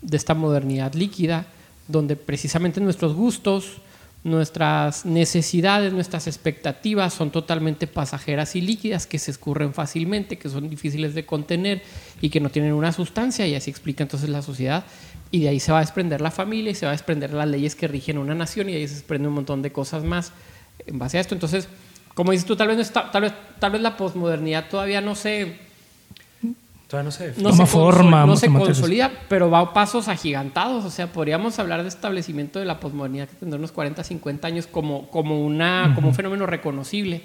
[0.02, 1.46] de esta modernidad líquida,
[1.88, 3.78] donde precisamente nuestros gustos,
[4.26, 10.68] nuestras necesidades, nuestras expectativas son totalmente pasajeras y líquidas, que se escurren fácilmente, que son
[10.68, 11.84] difíciles de contener
[12.22, 14.84] y que no tienen una sustancia, y así explica entonces la sociedad.
[15.30, 17.48] Y de ahí se va a desprender la familia y se va a desprender las
[17.48, 20.32] leyes que rigen una nación, y ahí se desprende un montón de cosas más
[20.88, 21.36] en base a esto.
[21.36, 21.70] Entonces,
[22.16, 25.60] como dices tú, tal vez, tal vez, tal vez la posmodernidad todavía no se
[26.88, 30.86] Todavía no se, no forma, no se consolida, pero va a pasos agigantados.
[30.86, 34.68] O sea, podríamos hablar de establecimiento de la posmodernidad que tendrá unos 40, 50 años
[34.68, 37.24] como, como, una, como un fenómeno reconocible.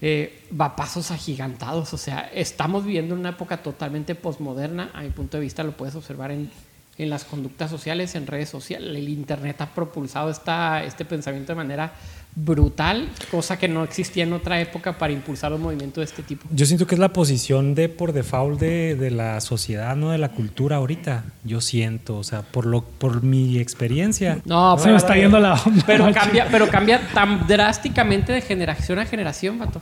[0.00, 1.92] Eh, va a pasos agigantados.
[1.94, 4.90] O sea, estamos viviendo una época totalmente posmoderna.
[4.94, 6.48] A mi punto de vista, lo puedes observar en,
[6.96, 8.88] en las conductas sociales, en redes sociales.
[8.88, 11.92] El Internet ha propulsado esta, este pensamiento de manera
[12.38, 16.46] brutal, cosa que no existía en otra época para impulsar un movimiento de este tipo.
[16.50, 20.18] Yo siento que es la posición de por default de, de la sociedad, no de
[20.18, 21.24] la cultura ahorita.
[21.44, 24.38] Yo siento, o sea, por lo por mi experiencia.
[24.44, 29.06] No, se me está yendo la Pero cambia, pero cambia tan drásticamente de generación a
[29.06, 29.80] generación, vato.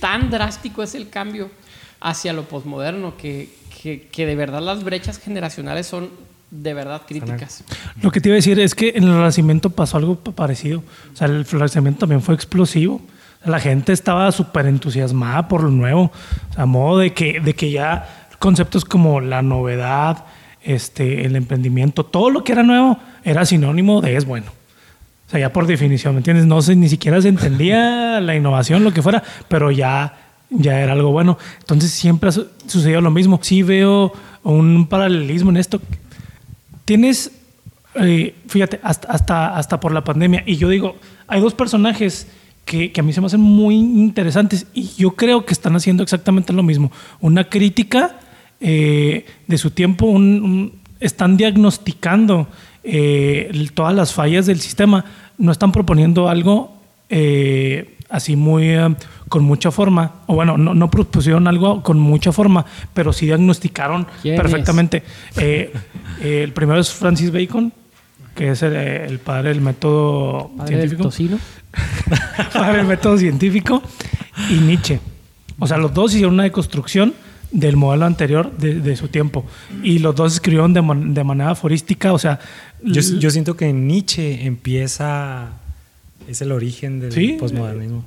[0.00, 1.50] Tan drástico es el cambio
[2.00, 3.48] hacia lo posmoderno que,
[3.82, 6.10] que, que de verdad las brechas generacionales son
[6.50, 7.64] de verdad críticas.
[8.02, 10.82] Lo que te iba a decir es que en el Renacimiento pasó algo parecido.
[11.12, 13.00] O sea, el Renacimiento también fue explosivo.
[13.44, 16.10] La gente estaba súper entusiasmada por lo nuevo.
[16.50, 20.24] O sea, a modo de que, de que ya conceptos como la novedad,
[20.62, 24.46] este, el emprendimiento, todo lo que era nuevo era sinónimo de es bueno.
[25.26, 26.46] O sea, ya por definición, ¿me entiendes?
[26.46, 30.18] No sé, ni siquiera se entendía la innovación, lo que fuera, pero ya,
[30.50, 31.38] ya era algo bueno.
[31.60, 33.38] Entonces siempre ha sucedido lo mismo.
[33.40, 35.80] Sí veo un paralelismo en esto
[36.90, 37.30] tienes,
[37.94, 40.96] eh, fíjate, hasta, hasta, hasta por la pandemia, y yo digo,
[41.28, 42.26] hay dos personajes
[42.64, 46.02] que, que, a mí se me hacen muy interesantes y yo creo que están haciendo
[46.02, 46.90] exactamente lo mismo.
[47.20, 48.18] Una crítica
[48.60, 52.48] eh, de su tiempo, un, están diagnosticando
[52.82, 55.04] eh, todas las fallas del sistema,
[55.38, 56.76] no están proponiendo algo
[58.10, 58.76] así muy
[59.28, 64.06] con mucha forma, o bueno, no, no, propusieron algo con mucha forma, pero sí diagnosticaron
[64.22, 65.04] perfectamente.
[65.36, 65.72] Eh,
[66.20, 67.72] eh, el primero es Francis Bacon,
[68.34, 71.10] que es el, padre del método científico.
[72.52, 73.82] padre del método científico,
[74.50, 74.98] y Nietzsche.
[75.60, 77.14] O sea, los dos hicieron una deconstrucción
[77.52, 79.44] del modelo anterior de, su tiempo.
[79.82, 82.40] Y los dos escribieron de, de manera aforística, o sea...
[82.82, 85.50] Yo, yo, siento que Nietzsche empieza...
[86.28, 87.36] Es el origen del ¿Sí?
[87.38, 88.04] postmodernismo.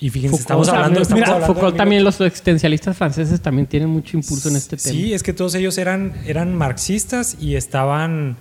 [0.00, 4.56] Y fíjense, estamos hablando, mira, Foucault también, los existencialistas franceses también tienen mucho impulso en
[4.56, 4.94] este tema.
[4.94, 8.38] Sí, es que todos ellos eran, eran marxistas y estaban,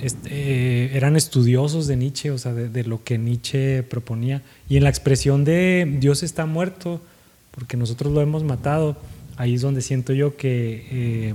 [0.00, 4.42] este, eran estudiosos de Nietzsche, o sea, de, lo que Nietzsche proponía.
[4.68, 7.02] Y en la expresión de Dios está muerto,
[7.50, 8.96] porque nosotros lo hemos matado,
[9.36, 11.34] ahí es donde siento yo que, eh,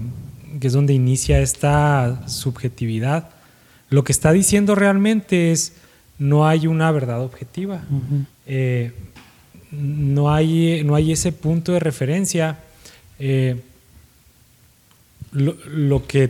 [0.62, 3.30] que es donde inicia esta subjetividad.
[3.90, 5.74] Lo que está diciendo realmente es,
[6.20, 7.84] no hay una verdad objetiva
[9.74, 12.60] no hay, no hay ese punto de referencia.
[13.20, 13.60] Eh,
[15.32, 16.30] lo, que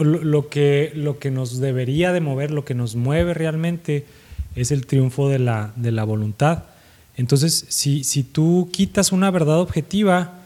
[0.00, 4.06] lo, que, lo que nos debería de mover, lo que nos mueve realmente
[4.56, 6.64] es el triunfo de la, de la voluntad.
[7.16, 10.38] Entonces, si, si, tú quitas una verdad objetiva,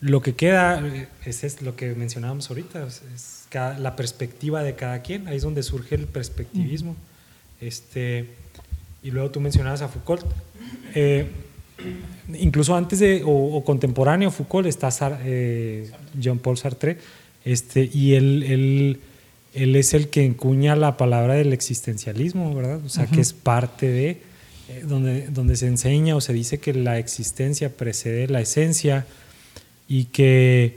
[0.00, 0.82] lo que queda
[1.24, 3.46] es, es lo que mencionábamos ahorita, es,
[3.78, 6.94] la perspectiva de cada quien, ahí es donde surge el perspectivismo.
[7.66, 8.26] Este,
[9.02, 10.24] y luego tú mencionabas a Foucault.
[10.94, 11.26] Eh,
[12.38, 14.90] incluso antes de, o, contemporáneo Foucault, está
[15.24, 16.98] eh, Jean-Paul Sartre,
[17.44, 19.00] este, y él, él,
[19.54, 22.80] él, es el que encuña la palabra del existencialismo, ¿verdad?
[22.84, 24.10] O sea, que es parte de,
[24.68, 29.06] eh, donde, donde se enseña o se dice que la existencia precede la esencia
[29.88, 30.76] y que,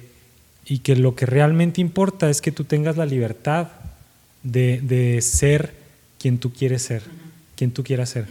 [0.66, 3.70] y que lo que realmente importa es que tú tengas la libertad
[4.44, 5.79] de, de ser
[6.20, 7.04] quien tú quieres ser,
[7.56, 8.28] quien tú quieras ser.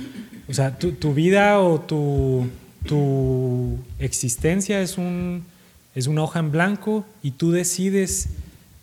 [0.49, 2.47] O sea, tu, tu vida o tu,
[2.85, 5.43] tu existencia es un
[5.99, 8.29] es una hoja en blanco y tú decides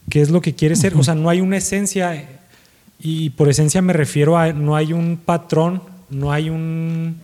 [0.10, 0.96] qué es lo que quieres ser.
[0.96, 2.28] O sea, no hay una esencia,
[3.00, 7.24] y por esencia me refiero a, no hay un patrón, no hay un,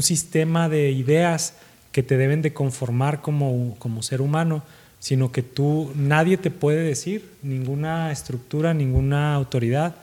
[0.00, 1.54] sistema de ideas
[1.90, 4.62] que te deben de conformar como, como ser humano,
[5.00, 9.96] sino que tú, nadie te puede decir, ninguna estructura, ninguna autoridad,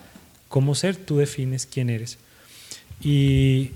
[0.49, 2.17] cómo ser, tú defines quién eres.
[3.01, 3.71] Y,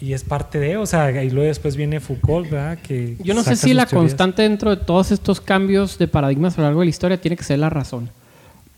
[0.00, 2.78] y es parte de, o sea, y luego después viene Foucault, ¿verdad?
[2.78, 6.60] Que Yo no sé si la constante dentro de todos estos cambios de paradigmas a
[6.60, 8.10] lo largo de la historia tiene que ser la razón.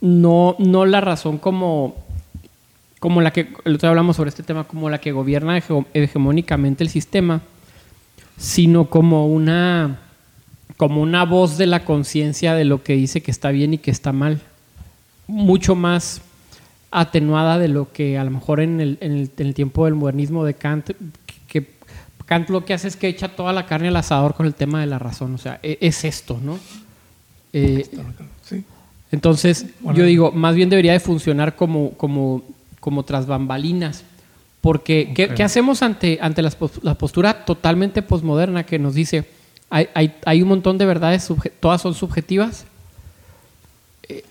[0.00, 1.94] No, no la razón como,
[3.00, 5.60] como la que, el otro día hablamos sobre este tema, como la que gobierna
[5.92, 7.42] hegemónicamente el sistema,
[8.38, 10.00] sino como una,
[10.78, 13.90] como una voz de la conciencia de lo que dice que está bien y que
[13.90, 14.40] está mal.
[15.26, 16.22] Mucho más
[16.90, 20.54] atenuada de lo que a lo mejor en el, en el, tiempo del modernismo de
[20.54, 20.90] Kant,
[21.46, 21.66] que
[22.26, 24.80] Kant lo que hace es que echa toda la carne al asador con el tema
[24.80, 25.34] de la razón.
[25.34, 26.58] O sea, e, es esto, ¿no?
[27.52, 27.88] Eh,
[29.12, 32.42] entonces, yo digo, más bien debería de funcionar como, como,
[32.78, 34.04] como tras bambalinas.
[34.60, 39.24] Porque, ¿qué, hacemos ante, ante la, postura totalmente posmoderna que nos dice,
[39.70, 41.28] hay, hay, hay un montón de verdades,
[41.60, 42.66] todas son subjetivas?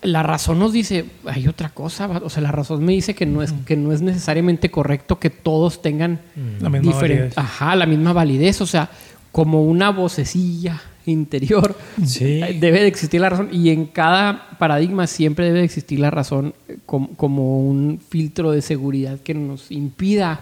[0.01, 3.41] La razón nos dice, hay otra cosa, o sea, la razón me dice que no
[3.43, 6.19] es, que no es necesariamente correcto que todos tengan
[6.59, 7.37] la misma validez.
[7.37, 8.89] Ajá, la misma validez, o sea,
[9.31, 15.59] como una vocecilla interior, debe de existir la razón y en cada paradigma siempre debe
[15.59, 16.53] de existir la razón
[16.85, 20.41] como, como un filtro de seguridad que nos impida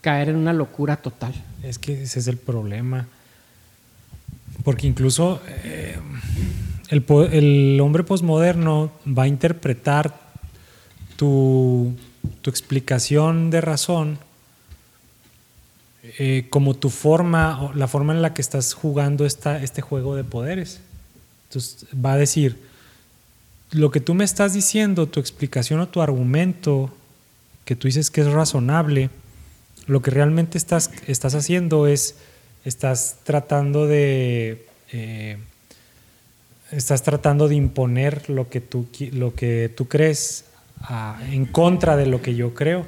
[0.00, 1.34] caer en una locura total.
[1.62, 3.06] Es que ese es el problema.
[4.64, 5.96] Porque incluso eh,
[6.88, 10.18] el, hombre posmoderno va a interpretar
[11.16, 11.94] tu,
[12.44, 14.18] explicación de razón
[16.18, 20.24] eh, como tu forma, la forma en la que estás jugando esta, este juego de
[20.24, 20.80] poderes.
[21.48, 22.58] Entonces va a decir,
[23.70, 26.90] lo que tú me estás diciendo, tu explicación o tu argumento,
[27.66, 29.10] que tú dices que es razonable,
[29.86, 32.16] lo que realmente estás, estás haciendo es,
[32.64, 34.66] estás tratando de...
[34.92, 35.36] Eh,
[36.70, 40.44] estás tratando de imponer lo que tú, lo que tú crees
[41.30, 42.86] en contra de lo que yo creo.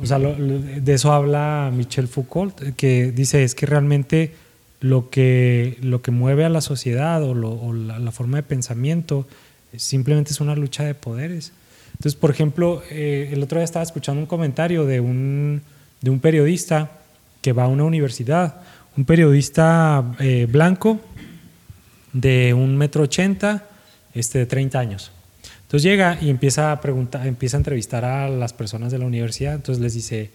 [0.00, 4.34] O sea, de eso habla Michel Foucault, que dice es que realmente
[4.80, 9.26] lo que, lo que mueve a la sociedad o, la, forma de pensamiento
[9.76, 11.52] simplemente es una lucha de poderes.
[11.92, 15.62] Entonces, por ejemplo, eh, el otro día estaba escuchando un comentario de un,
[16.02, 16.90] de un periodista
[17.40, 18.60] que va a una universidad,
[18.98, 21.00] un periodista eh, blanco
[22.20, 23.68] de un metro ochenta,
[24.14, 25.12] este, de 30 años.
[25.62, 29.54] Entonces llega y empieza a preguntar, empieza a entrevistar a las personas de la universidad.
[29.54, 30.30] Entonces les dice,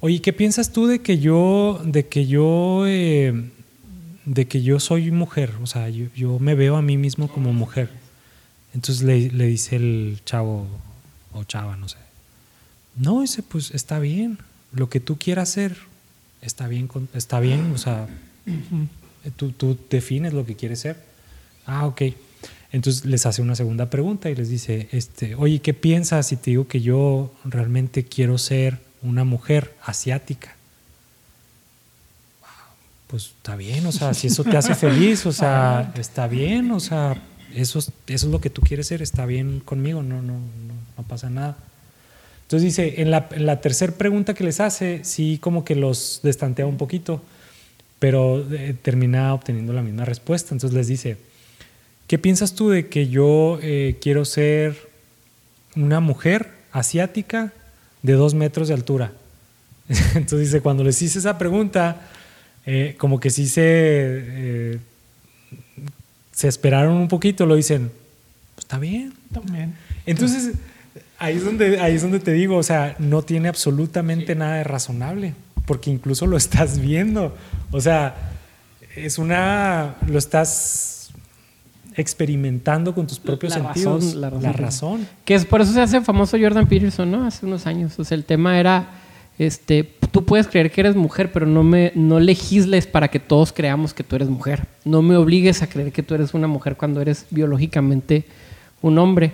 [0.00, 3.50] oye, ¿qué piensas tú de que yo, de que yo, eh,
[4.24, 5.52] de que yo soy mujer?
[5.62, 7.88] O sea, yo, me veo a mí mismo como mujer.
[8.74, 10.66] Entonces le, le, dice el chavo
[11.32, 11.98] o chava, no sé.
[12.96, 14.38] No, ese pues está bien.
[14.72, 15.76] Lo que tú quieras hacer
[16.42, 17.72] está bien, está bien.
[17.72, 18.08] O sea,
[19.36, 21.13] tú, tú defines lo que quieres ser.
[21.66, 22.02] Ah, ok.
[22.72, 26.50] Entonces les hace una segunda pregunta y les dice, este, oye, ¿qué piensas si te
[26.50, 30.56] digo que yo realmente quiero ser una mujer asiática?
[33.06, 36.80] Pues está bien, o sea, si eso te hace feliz, o sea, está bien, o
[36.80, 37.22] sea,
[37.54, 41.30] eso, eso es lo que tú quieres ser, está bien conmigo, no, no, no, pasa
[41.30, 41.56] nada.
[42.42, 46.18] Entonces dice, en la, en la tercera pregunta que les hace, sí como que los
[46.24, 47.22] destantea un poquito,
[48.00, 50.54] pero eh, termina obteniendo la misma respuesta.
[50.54, 51.18] Entonces les dice,
[52.06, 54.90] ¿Qué piensas tú de que yo eh, quiero ser
[55.74, 57.52] una mujer asiática
[58.02, 59.12] de dos metros de altura?
[59.88, 62.02] Entonces dice, cuando les hice esa pregunta,
[62.66, 64.78] eh, como que sí se, eh,
[66.32, 67.90] se esperaron un poquito, lo dicen,
[68.54, 69.14] pues está bien.
[69.32, 69.74] También.
[70.06, 70.52] Entonces,
[71.18, 74.64] ahí es, donde, ahí es donde te digo, o sea, no tiene absolutamente nada de
[74.64, 75.34] razonable,
[75.66, 77.34] porque incluso lo estás viendo.
[77.70, 78.14] O sea,
[78.94, 81.03] es una, lo estás
[81.96, 84.04] experimentando con tus propios La sentidos.
[84.04, 84.42] razón, la razón.
[84.42, 85.08] La razón.
[85.24, 87.26] Que es por eso se hace famoso Jordan Peterson, ¿no?
[87.26, 87.98] Hace unos años.
[87.98, 88.88] O sea, el tema era,
[89.38, 93.52] este, tú puedes creer que eres mujer, pero no me, no legisles para que todos
[93.52, 94.66] creamos que tú eres mujer.
[94.84, 98.24] No me obligues a creer que tú eres una mujer cuando eres biológicamente
[98.82, 99.32] un hombre.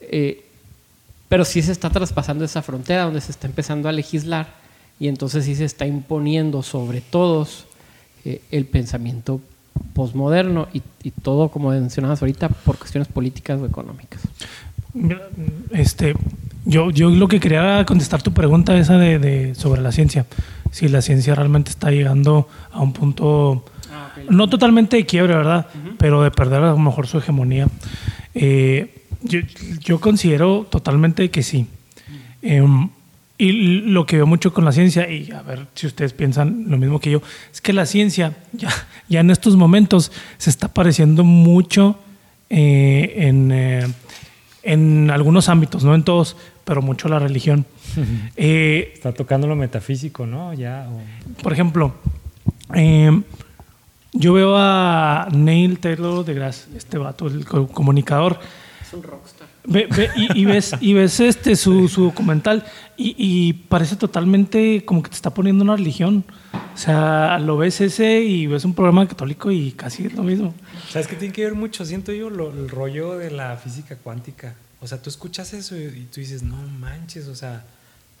[0.00, 0.44] Eh,
[1.28, 4.48] pero sí se está traspasando esa frontera donde se está empezando a legislar
[5.00, 7.64] y entonces sí se está imponiendo sobre todos
[8.24, 9.40] eh, el pensamiento
[9.94, 14.20] posmoderno y, y todo, como mencionabas ahorita, por cuestiones políticas o económicas.
[15.70, 16.14] Este,
[16.64, 20.26] yo, yo lo que quería contestar tu pregunta esa de, de- sobre la ciencia.
[20.70, 23.64] Si la ciencia realmente está llegando a un punto,
[24.30, 25.66] no totalmente de quiebre, ¿verdad?
[25.98, 27.68] Pero de perder a lo mejor su hegemonía.
[28.34, 29.40] Eh, yo,
[29.80, 31.66] yo considero totalmente que sí.
[32.40, 32.88] Em,
[33.48, 36.78] y lo que veo mucho con la ciencia, y a ver si ustedes piensan lo
[36.78, 37.22] mismo que yo,
[37.52, 38.70] es que la ciencia ya,
[39.08, 41.98] ya en estos momentos se está pareciendo mucho
[42.50, 43.86] eh, en, eh,
[44.62, 47.64] en algunos ámbitos, no en todos, pero mucho a la religión.
[48.36, 50.54] Eh, Está tocando lo metafísico, ¿no?
[50.54, 50.88] Ya.
[50.90, 51.92] o- por ejemplo,
[52.74, 53.20] eh,
[54.14, 58.38] yo veo a Neil Taylor deGrasse, este vato, el co- comunicador,
[58.80, 59.41] Es un rockstar.
[59.64, 62.64] Ve- ve- y, y ves, y ves este, su, su documental
[62.96, 66.24] y, y parece totalmente como que te está poniendo una religión.
[66.74, 70.52] O sea, lo ves ese y ves un programa católico y casi es lo mismo.
[70.90, 71.84] ¿Sabes qué tiene que ver mucho?
[71.84, 74.54] Siento yo lo- el rollo de la física cuántica.
[74.80, 77.64] O sea, tú escuchas eso y, y tú dices, no manches, o sea,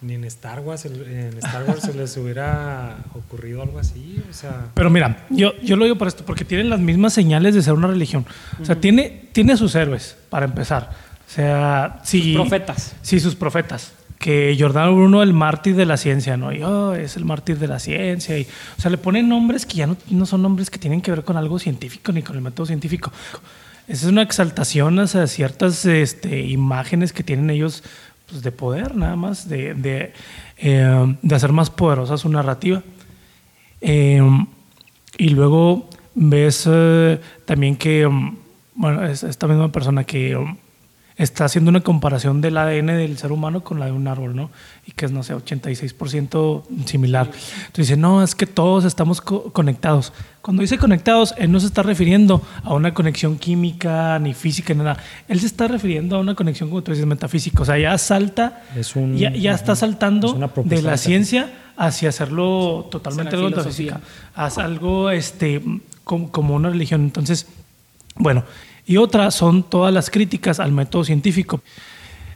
[0.00, 4.22] ni en Star Wars, en Star Wars se les hubiera ocurrido algo así.
[4.30, 7.54] O sea, Pero mira, yo, yo lo digo por esto, porque tienen las mismas señales
[7.54, 8.26] de ser una religión.
[8.60, 10.90] O sea, tiene, tiene sus héroes, para empezar.
[11.32, 12.34] O sea, si...
[12.34, 12.94] Profetas.
[13.00, 13.94] Sí, sus profetas.
[14.18, 16.52] Que Giordano Bruno, el mártir de la ciencia, ¿no?
[16.52, 18.38] Y, oh, es el mártir de la ciencia.
[18.38, 18.42] Y,
[18.76, 21.24] o sea, le ponen nombres que ya no, no son nombres que tienen que ver
[21.24, 23.10] con algo científico ni con el método científico.
[23.88, 27.82] Esa es una exaltación hacia ciertas este, imágenes que tienen ellos
[28.28, 30.12] pues, de poder, nada más, de, de,
[30.58, 32.82] eh, de hacer más poderosa su narrativa.
[33.80, 34.20] Eh,
[35.16, 38.36] y luego ves eh, también que, um,
[38.74, 40.58] bueno, es esta misma persona que um,
[41.24, 44.50] está haciendo una comparación del ADN del ser humano con la de un árbol, ¿no?
[44.86, 47.26] Y que es, no sé, 86% similar.
[47.26, 50.12] Entonces dice, no, es que todos estamos co- conectados.
[50.40, 54.80] Cuando dice conectados, él no se está refiriendo a una conexión química ni física, ni
[54.80, 54.96] nada.
[55.28, 57.62] Él se está refiriendo a una conexión, como tú dices, metafísica.
[57.62, 60.32] O sea, ya salta, Es un- ya, ya está es saltando
[60.64, 64.00] de la ciencia hacia hacerlo totalmente Hacia la algo metafísica.
[64.34, 65.62] Haz algo este,
[66.04, 67.02] como, como una religión.
[67.02, 67.46] Entonces,
[68.16, 68.44] bueno,
[68.86, 71.60] y otra son todas las críticas al método científico.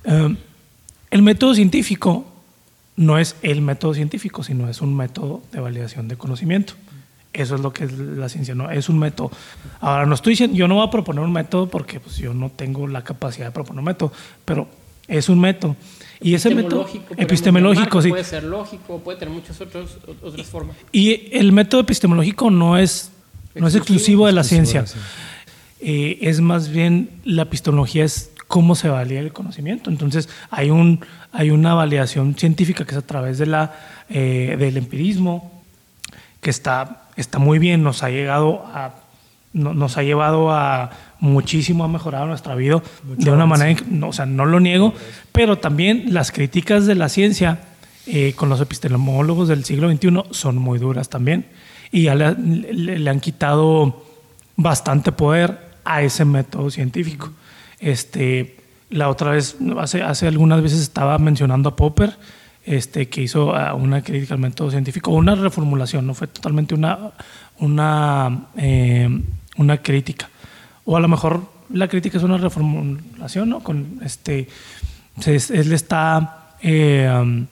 [0.04, 0.36] Eh,
[1.10, 2.26] el método científico
[2.96, 6.74] no es el método científico, sino es un método de validación de conocimiento.
[7.32, 9.30] Eso es lo que es la ciencia, no es un método.
[9.80, 12.50] Ahora, no estoy diciendo, yo no voy a proponer un método porque pues, yo no
[12.50, 14.12] tengo la capacidad de proponer un método,
[14.44, 14.66] pero
[15.06, 15.76] es un método.
[16.20, 16.86] Y ese método
[17.16, 18.08] Epistemológico, sí.
[18.08, 20.76] Puede ser lógico, puede tener muchas otros, otras formas.
[20.92, 23.10] Y el método epistemológico no es,
[23.54, 24.80] no es exclusivo de la Exclusivo de ciencia.
[24.80, 25.25] la ciencia.
[25.80, 29.90] Eh, es más bien la epistemología es cómo se valida el conocimiento.
[29.90, 31.00] Entonces hay, un,
[31.32, 33.74] hay una validación científica que es a través de la,
[34.08, 35.52] eh, del empirismo,
[36.40, 38.94] que está, está muy bien, nos ha llegado a
[39.52, 44.12] no- nos ha llevado a muchísimo a mejorar nuestra vida de una manera, no, o
[44.12, 44.92] sea, no lo niego,
[45.32, 47.60] pero también las críticas de la ciencia
[48.06, 51.46] eh, con los epistemólogos del siglo XXI son muy duras también.
[51.90, 54.04] Y ya le, le- le han quitado
[54.56, 57.30] bastante poder a ese método científico.
[57.78, 58.56] Este,
[58.90, 62.16] la otra vez, hace, algunas veces estaba mencionando a Popper,
[62.64, 67.12] este, que hizo ah, una crítica al método científico, una reformulación, no fue totalmente una,
[67.58, 69.08] una, eh,
[69.56, 70.28] una crítica.
[70.84, 73.60] O a lo mejor la crítica es una reformulación, ¿no?
[73.60, 74.48] Con este,
[75.24, 77.46] él está, eh,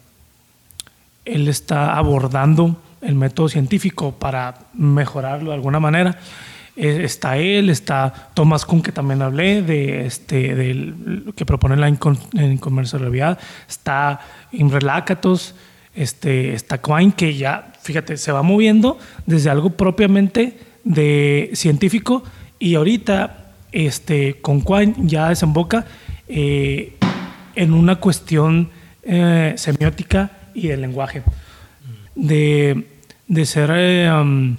[1.24, 6.18] él está abordando el método científico para mejorarlo de alguna manera.
[6.76, 12.18] Está él, está Thomas Kuhn, que también hablé, de este, del, que propone la incon-
[12.32, 13.38] inconmensurabilidad.
[13.68, 14.20] Está
[14.50, 15.54] Imre Lakatos,
[15.94, 22.24] este, está Quine, que ya, fíjate, se va moviendo desde algo propiamente de científico
[22.58, 25.86] y ahorita este, con Quine ya desemboca
[26.26, 26.96] eh,
[27.54, 28.70] en una cuestión
[29.04, 31.22] eh, semiótica y del lenguaje.
[32.16, 32.88] De,
[33.28, 34.56] de ser eh, um,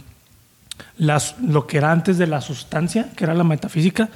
[0.97, 4.09] las, lo que era antes de la sustancia, que era la metafísica,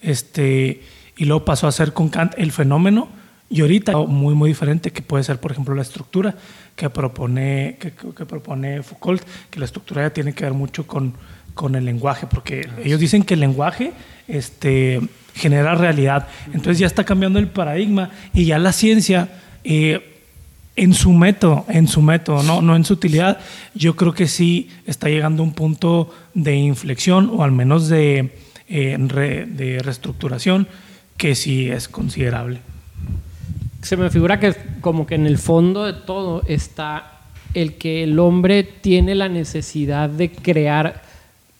[0.00, 0.82] este,
[1.16, 3.08] y luego pasó a ser con Kant el fenómeno,
[3.48, 6.34] y ahorita muy, muy diferente, que puede ser, por ejemplo, la estructura
[6.74, 11.12] que propone, que, que propone Foucault, que la estructura ya tiene que ver mucho con,
[11.54, 13.92] con el lenguaje, porque ellos dicen que el lenguaje
[14.26, 15.00] este,
[15.34, 16.28] genera realidad.
[16.46, 19.28] Entonces ya está cambiando el paradigma y ya la ciencia,
[19.64, 20.11] eh,
[20.76, 23.38] en su método, en su método, no, no en su utilidad,
[23.74, 28.36] yo creo que sí está llegando a un punto de inflexión o al menos de,
[28.68, 30.66] eh, de reestructuración
[31.16, 32.60] que sí es considerable.
[33.82, 37.20] Se me figura que como que en el fondo de todo está
[37.54, 41.02] el que el hombre tiene la necesidad de crear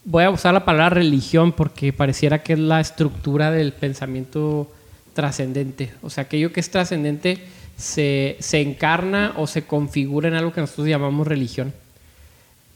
[0.05, 4.71] voy a usar la palabra religión porque pareciera que es la estructura del pensamiento
[5.15, 5.93] trascendente.
[6.03, 7.39] O sea, aquello que es trascendente
[7.77, 11.73] se, encarna o se configura en algo que nosotros llamamos religión.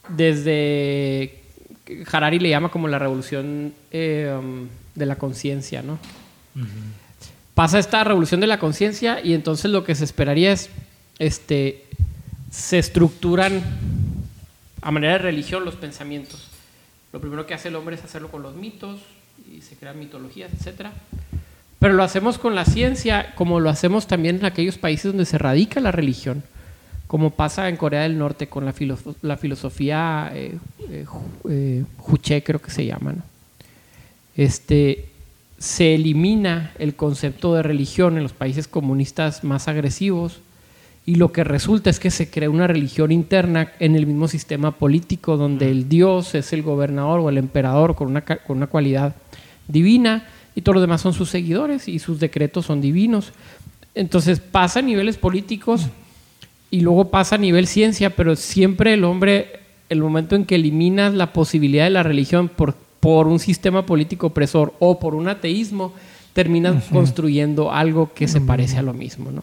[0.09, 1.41] Desde
[2.11, 5.99] Harari le llama como la revolución eh, um, de la conciencia, ¿no?
[7.55, 10.71] Pasa esta revolución de la conciencia y entonces lo que se esperaría es,
[11.19, 11.85] este,
[12.51, 13.63] se estructuran
[14.83, 16.49] a manera de religión los pensamientos.
[17.13, 19.01] Lo primero que hace el hombre es hacerlo con los mitos
[19.51, 20.89] y se crean mitologías, etc.
[21.79, 25.39] Pero lo hacemos con la ciencia, como lo hacemos también en aquellos países donde se
[25.39, 26.43] radica la religión,
[27.07, 28.75] como pasa en Corea del Norte con la,
[29.23, 30.59] la filosofía eh,
[30.91, 31.05] eh,
[31.49, 33.15] eh, Juche, creo que se llama.
[34.37, 35.11] Este,
[35.59, 40.41] se elimina el concepto de religión en los países comunistas más agresivos
[41.07, 44.73] y lo que resulta es que se crea una religión interna en el mismo sistema
[44.73, 49.15] político donde el dios es el gobernador o el emperador con una, con una cualidad
[49.69, 53.33] divina y todos los demás son sus seguidores y sus decretos son divinos.
[53.95, 55.87] Entonces pasa a niveles políticos
[56.71, 61.15] y luego pasa a nivel ciencia, pero siempre el hombre, el momento en que eliminas
[61.15, 65.93] la posibilidad de la religión por, por un sistema político opresor o por un ateísmo,
[66.33, 69.43] terminas construyendo algo que se parece a lo mismo, ¿no?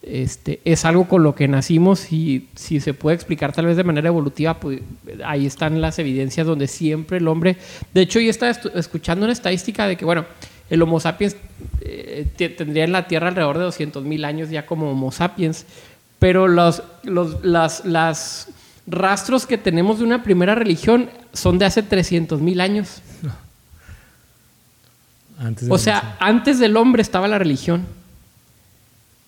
[0.00, 3.82] Este, es algo con lo que nacimos y si se puede explicar tal vez de
[3.82, 4.80] manera evolutiva, pues
[5.24, 7.56] ahí están las evidencias donde siempre el hombre,
[7.92, 10.24] de hecho yo estaba escuchando una estadística de que, bueno,
[10.70, 11.36] el Homo sapiens
[11.80, 12.26] eh,
[12.56, 15.66] tendría en la Tierra alrededor de 200 mil años ya como Homo sapiens,
[16.20, 18.48] pero los, los las,
[18.86, 23.02] rastros que tenemos de una primera religión son de hace 300 mil años.
[25.68, 27.97] o sea, antes del hombre estaba la religión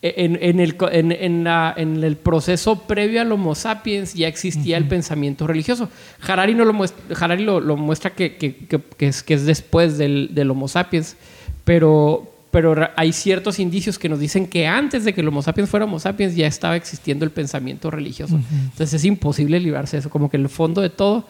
[0.03, 5.91] en, el, en, el, proceso previo al Homo sapiens ya existía el pensamiento religioso.
[6.27, 10.51] Harari, no lo, muestra, Harari lo, muestra que, que, es, que es después del, del,
[10.51, 11.17] Homo sapiens,
[11.65, 15.69] pero, pero hay ciertos indicios que nos dicen que antes de que el Homo sapiens
[15.69, 18.37] fuera Homo sapiens ya estaba existiendo el pensamiento religioso.
[18.37, 21.27] Entonces es imposible librarse de eso, como que en el fondo de todo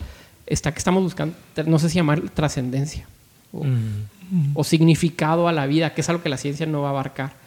[0.46, 1.34] está que estamos buscando,
[1.66, 3.08] no sé si llamar trascendencia
[3.52, 3.64] o,
[4.54, 7.40] o significado a la vida, que es algo que la ciencia no va a abarcar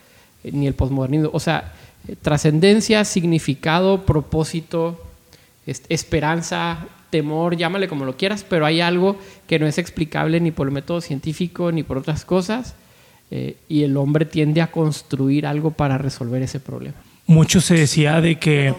[0.52, 1.30] ni el posmodernismo.
[1.34, 1.74] O sea,
[2.22, 5.02] trascendencia, significado, propósito,
[5.66, 9.18] esperanza, temor, llámale como lo quieras, pero hay algo
[9.48, 12.76] que no es explicable ni por el método científico ni por otras cosas,
[13.30, 16.96] eh, y el hombre tiende a construir algo para resolver ese problema.
[17.28, 18.74] Mucho se decía de que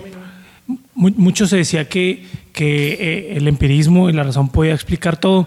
[0.95, 5.47] mucho se decía que, que eh, el empirismo y la razón podía explicar todo,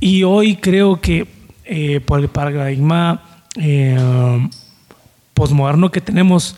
[0.00, 1.26] y hoy creo que
[1.64, 3.44] eh, por el paradigma
[5.42, 6.54] posmoderno que tenemos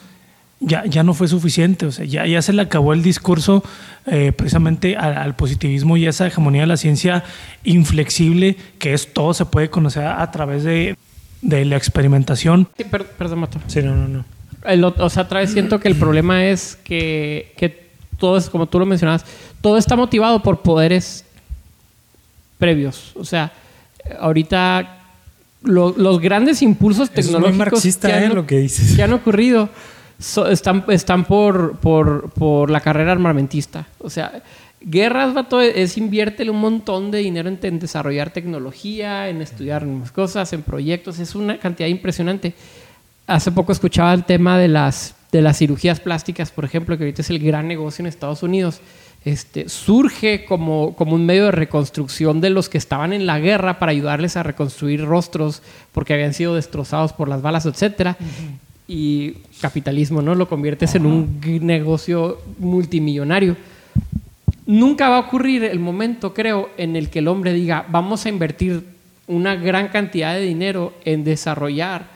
[0.61, 3.64] ya, ya no fue suficiente, o sea, ya, ya se le acabó el discurso
[4.05, 7.24] eh, precisamente al, positivismo y esa hegemonía de la ciencia
[7.64, 10.99] inflexible, que es todo se puede conocer a, través de,
[11.41, 12.68] de, la experimentación.
[12.76, 13.59] Sí, perdón, Mato.
[13.68, 14.95] Sí, no, no, no.
[14.99, 18.78] o sea, otra vez siento que el problema es que, que todo es, como tú
[18.78, 19.24] lo mencionabas,
[19.62, 21.24] todo está motivado por poderes
[22.59, 23.12] previos.
[23.16, 23.51] O sea,
[24.20, 25.04] ahorita
[25.65, 28.29] los grandes impulsos tecnológicos que, han, ¿eh?
[28.29, 28.95] lo que, dices.
[28.95, 29.69] que han ocurrido
[30.51, 33.87] están, están por, por, por, la carrera armamentista.
[33.99, 34.43] O sea,
[34.81, 40.53] guerras, vato, es inviértele un montón de dinero en, desarrollar tecnología, en estudiar nuevas cosas,
[40.53, 41.19] en proyectos.
[41.19, 42.55] Es una cantidad impresionante.
[43.27, 47.23] Hace poco escuchaba el tema de las, de las cirugías plásticas, por ejemplo, que ahorita
[47.23, 48.81] es el gran negocio en Estados Unidos.
[49.25, 53.79] Este, surge como, como un medio de reconstrucción de los que estaban en la guerra
[53.79, 55.62] para ayudarles a reconstruir rostros
[55.93, 58.16] porque habían sido destrozados por las balas, etc.
[58.87, 60.35] Y capitalismo, ¿no?
[60.35, 63.57] Lo conviertes en un negocio multimillonario.
[64.66, 68.29] Nunca va a ocurrir el momento, creo, en el que el hombre diga, vamos a
[68.29, 68.85] invertir
[69.27, 72.09] una gran cantidad de dinero en desarrollar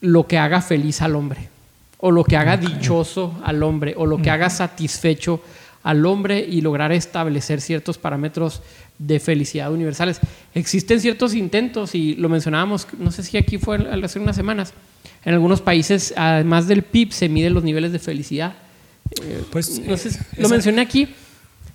[0.00, 1.48] lo que haga feliz al hombre,
[1.98, 5.42] o lo que haga dichoso al hombre, o lo que haga satisfecho
[5.88, 8.60] al hombre y lograr establecer ciertos parámetros
[8.98, 10.20] de felicidad universales.
[10.52, 14.74] Existen ciertos intentos y lo mencionábamos, no sé si aquí fue hace unas semanas,
[15.24, 18.52] en algunos países, además del PIB, se miden los niveles de felicidad.
[19.22, 19.80] Eh, pues,
[20.36, 21.08] lo mencioné aquí.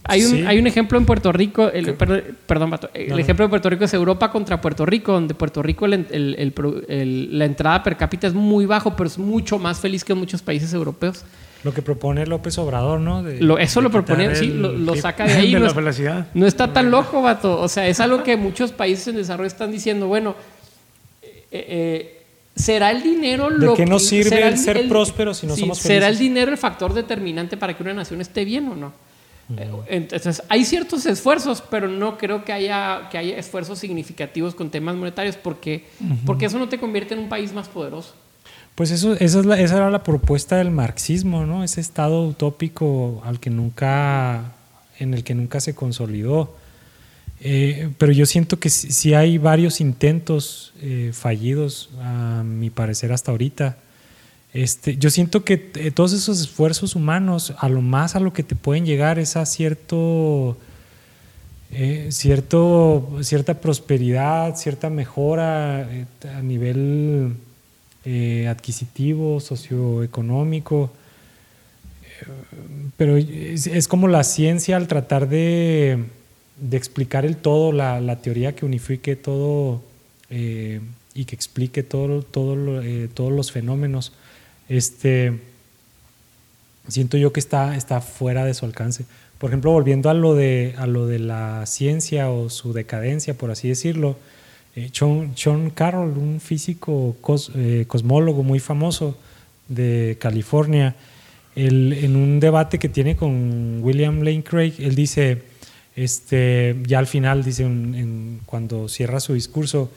[0.04, 3.86] Hay un, hay un ejemplo en Puerto Rico, el, perdón, el ejemplo de Puerto Rico
[3.86, 8.96] es Europa contra Puerto Rico, donde Puerto Rico la entrada per cápita es muy bajo,
[8.96, 11.26] pero es mucho más feliz que en muchos países europeos.
[11.64, 13.28] Lo que propone López Obrador, ¿no?
[13.58, 15.54] eso lo propone, sí, lo, saca de ahí.
[15.54, 16.28] De no, la felicidad.
[16.34, 17.60] no está tan loco, vato.
[17.60, 20.36] O sea, es algo que muchos países en desarrollo están diciendo, bueno,
[21.22, 22.20] eh, eh
[22.56, 25.98] ¿será el dinero lo ¿De qué nos sirve el ser próspero si no somos felices?
[25.98, 28.94] ¿Será el dinero el factor determinante para que una nación esté bien o no?
[29.58, 34.70] Eh, entonces, hay ciertos esfuerzos, pero no creo que haya, que haya esfuerzos significativos con
[34.70, 35.86] temas monetarios porque,
[36.26, 38.14] porque eso no te convierte en un país más poderoso.
[38.76, 41.64] Pues eso, esa, es la, era la propuesta del marxismo, ¿no?
[41.64, 44.54] Ese estado utópico al que nunca,
[44.98, 46.56] en el que nunca se consolidó.
[47.40, 53.32] Eh, pero yo siento que sí, hay varios intentos eh, fallidos, a mi parecer, hasta
[53.32, 53.78] ahorita.
[54.54, 58.44] Este, yo siento que eh, todos esos esfuerzos humanos, a lo más a lo que
[58.44, 60.58] te pueden llegar es a cierto,
[62.10, 65.90] cierto cierta prosperidad, cierta mejora
[66.36, 67.36] a nivel
[68.50, 70.92] adquisitivo, socioeconómico.
[72.98, 76.06] Pero es, como la ciencia al tratar de,
[76.72, 79.82] explicar el todo, la, teoría que unifique todo
[80.30, 84.14] y que explique todo, todos los fenómenos
[84.70, 85.40] este,
[86.88, 89.06] siento yo que está, está fuera de su alcance.
[89.38, 93.52] Por ejemplo, volviendo a lo, de, a lo de la ciencia o su decadencia, por
[93.52, 94.18] así decirlo,
[94.76, 97.16] eh, John, Carroll, un físico
[97.56, 99.18] eh, cosmólogo muy famoso
[99.68, 100.96] de California,
[101.56, 105.44] en un debate que tiene con William Lane Craig, él dice,
[105.96, 107.68] este, ya al final, dice,
[108.46, 109.92] cuando cierra su discurso,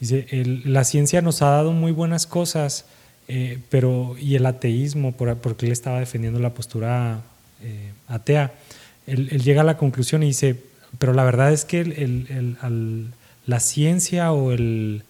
[0.00, 0.26] dice,
[0.64, 2.86] la ciencia nos ha dado muy buenas cosas,
[3.28, 7.22] eh, pero, y el ateísmo, porque él estaba defendiendo la postura
[7.62, 8.54] eh, atea,
[9.06, 10.56] él, llega a la conclusión y dice,
[10.98, 13.12] pero la verdad es que el,
[13.46, 15.02] la ciencia o el,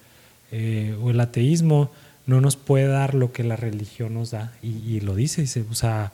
[0.51, 1.91] eh, o el ateísmo
[2.25, 4.53] no nos puede dar lo que la religión nos da.
[4.61, 6.11] Y, lo dice, dice, o sea,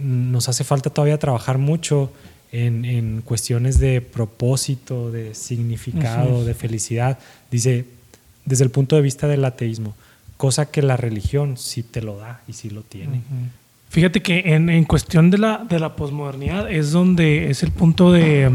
[0.00, 2.10] nos hace falta todavía trabajar mucho
[2.52, 7.18] en, en cuestiones de propósito, de significado, de felicidad.
[7.50, 7.84] Dice,
[8.46, 9.94] desde el punto de vista del ateísmo
[10.40, 13.20] cosa que la religión sí te lo da y sí lo tiene.
[13.90, 18.10] Fíjate que en, en, cuestión de la, de la posmodernidad es donde es el punto
[18.10, 18.50] de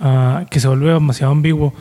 [0.00, 1.74] ah, que se vuelve demasiado ambiguo,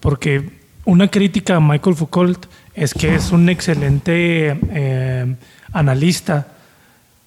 [0.00, 5.34] porque una crítica a Michael Foucault es que es un excelente eh,
[5.72, 6.48] analista,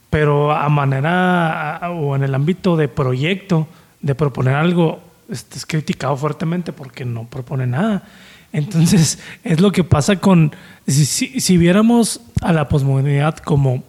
[0.09, 3.67] pero a manera o en el ámbito de proyecto,
[4.01, 8.03] de proponer algo, este, es criticado fuertemente porque no propone nada.
[8.51, 10.55] Entonces, es lo que pasa con,
[10.87, 13.83] si, viéramos a la posmodernidad como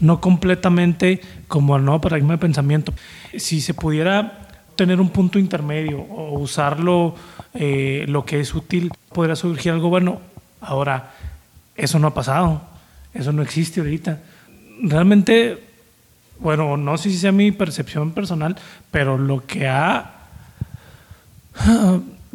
[0.00, 2.94] no completamente como el nuevo paradigma de pensamiento,
[3.36, 4.39] si se pudiera
[4.80, 7.14] tener un punto intermedio o usarlo
[7.52, 10.22] eh, lo que es útil, podría surgir algo bueno.
[10.62, 11.10] Ahora,
[11.76, 12.62] eso no ha pasado,
[13.12, 14.20] eso no existe ahorita.
[14.82, 15.62] Realmente,
[16.38, 18.56] bueno, no sé si sea mi percepción personal,
[18.90, 20.12] pero lo que ha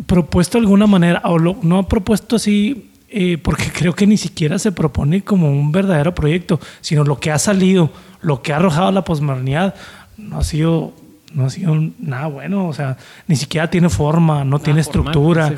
[0.05, 4.59] propuesto de alguna manera, o no ha propuesto así, eh, porque creo que ni siquiera
[4.59, 7.89] se propone como un verdadero proyecto, sino lo que ha salido,
[8.21, 9.73] lo que ha arrojado la posmodernidad,
[10.15, 10.93] no ha sido
[11.35, 15.53] no ha sido nada bueno, o sea, ni siquiera tiene forma, no tiene estructura.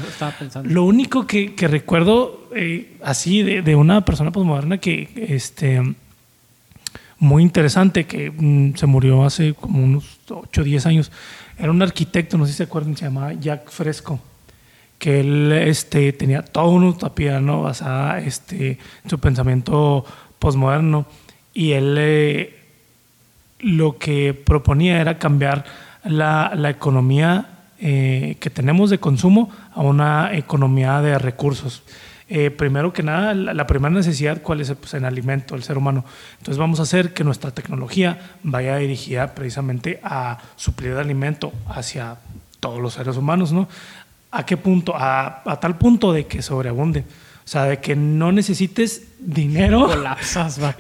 [0.64, 5.82] Lo único que, que recuerdo eh, así de, de, una persona posmoderna que, este,
[7.20, 11.12] muy interesante, que mm, se murió hace como unos 8 o 10 años,
[11.60, 14.20] era un arquitecto, no sé si se acuerdan, se llamaba Jack Fresco,
[14.98, 17.62] que él este, tenía toda una utopía ¿no?
[17.62, 20.04] basada este, en su pensamiento
[20.40, 21.06] posmoderno
[21.54, 22.57] y él eh,
[23.60, 25.66] lo que proponía era cambiar
[26.04, 31.84] la, la economía eh, que tenemos de consumo a una economía de recursos.
[32.30, 34.72] Eh, primero que nada, la, primera necesidad, ¿cuál es?
[34.72, 36.04] Pues en alimento, el ser humano.
[36.40, 42.18] Entonces vamos a hacer que nuestra tecnología vaya dirigida precisamente a suplir el alimento hacia
[42.60, 43.70] todos los seres humanos, ¿no?
[44.32, 44.94] ¿A qué punto?
[44.96, 47.02] A, a tal punto de que sobreabunde.
[47.46, 49.86] O sea, de que no necesites dinero.
[49.86, 50.76] Colapsas, va.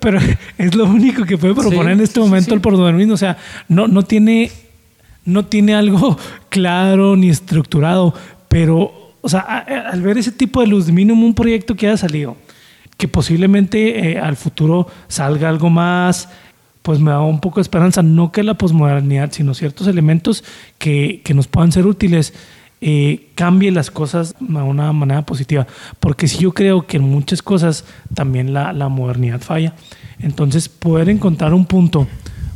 [0.00, 0.18] Pero,
[0.58, 3.14] es lo único que puede proponer en este momento el pordonismo.
[3.14, 3.36] O sea,
[3.68, 4.50] no, no, tiene,
[5.24, 6.16] no tiene algo
[6.48, 8.14] claro ni estructurado,
[8.48, 12.36] pero o sea, al ver ese tipo de luz, mínimo un proyecto que haya salido,
[12.98, 16.28] que posiblemente eh, al futuro salga algo más,
[16.82, 20.44] pues me da un poco de esperanza, no que la posmodernidad, sino ciertos elementos
[20.76, 22.34] que, que nos puedan ser útiles.
[22.86, 25.66] Eh, cambie las cosas de una manera positiva.
[26.00, 29.72] Porque si yo creo que en muchas cosas también la, la modernidad falla.
[30.18, 32.06] Entonces, poder encontrar un punto,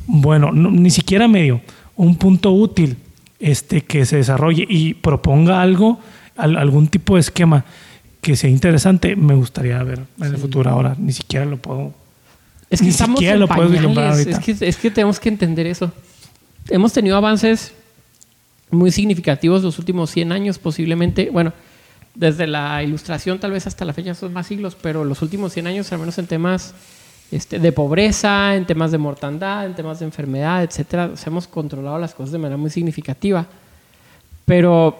[0.06, 1.62] bueno, ni siquiera medio,
[1.96, 2.98] un punto útil
[3.40, 5.98] este, que se desarrolle y proponga algo,
[6.36, 7.64] algún tipo de esquema
[8.20, 10.68] que sea interesante, me gustaría ver en el futuro.
[10.68, 11.94] Ahora ni siquiera lo puedo.
[12.68, 13.72] Es que ni siquiera lo puedo
[14.12, 15.90] Es que, es que tenemos que entender eso.
[16.68, 17.72] Hemos tenido avances
[18.70, 21.30] muy significativos los últimos 100 años, posiblemente.
[21.30, 21.52] Bueno,
[22.14, 25.66] desde la ilustración, tal vez hasta la fecha son más siglos, pero los últimos 100
[25.66, 26.74] años, al menos en temas
[27.30, 32.14] este, de pobreza, en temas de mortandad, en temas de enfermedad, etcétera, hemos controlado las
[32.14, 33.46] cosas de manera muy significativa.
[34.44, 34.98] Pero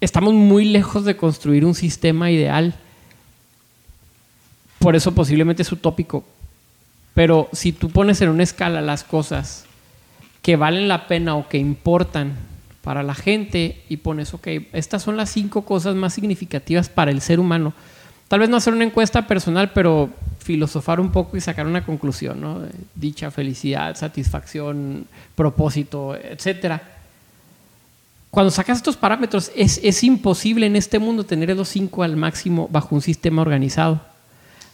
[0.00, 2.74] estamos muy lejos de construir un sistema ideal.
[4.78, 6.24] Por eso posiblemente es utópico.
[7.14, 9.66] Pero si tú pones en una escala las cosas
[10.44, 12.34] que valen la pena o que importan
[12.82, 17.22] para la gente y pones, ok, estas son las cinco cosas más significativas para el
[17.22, 17.72] ser humano.
[18.28, 22.42] Tal vez no hacer una encuesta personal, pero filosofar un poco y sacar una conclusión,
[22.42, 22.60] ¿no?
[22.94, 26.94] Dicha, felicidad, satisfacción, propósito, etcétera
[28.34, 32.68] cuando sacas estos parámetros, es, es, imposible en este mundo tener los cinco al máximo
[32.68, 34.00] bajo un sistema organizado.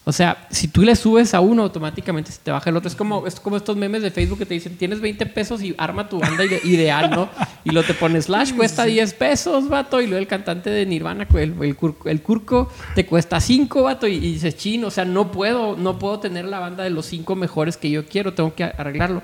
[0.04, 2.88] O sea, si tú le subes a uno, automáticamente se te baja el otro.
[2.88, 5.74] Es como, es como estos memes de Facebook que te dicen, tienes 20 pesos y
[5.76, 7.28] arma tu banda ideal, ¿no?
[7.64, 10.00] Y lo te pones Slash, cuesta 10 pesos, vato.
[10.00, 11.76] Y luego el cantante de Nirvana, el, el,
[12.06, 14.08] el Curco, te cuesta 5, vato.
[14.08, 17.04] Y, y dices, chino, o sea, no puedo, no puedo tener la banda de los
[17.04, 19.22] 5 mejores que yo quiero, tengo que arreglarlo.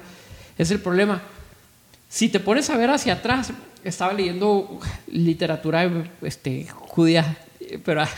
[0.59, 1.23] Es el problema.
[2.09, 3.51] Si te pones a ver hacia atrás,
[3.83, 7.39] estaba leyendo literatura este, judía,
[7.85, 8.09] pero ah,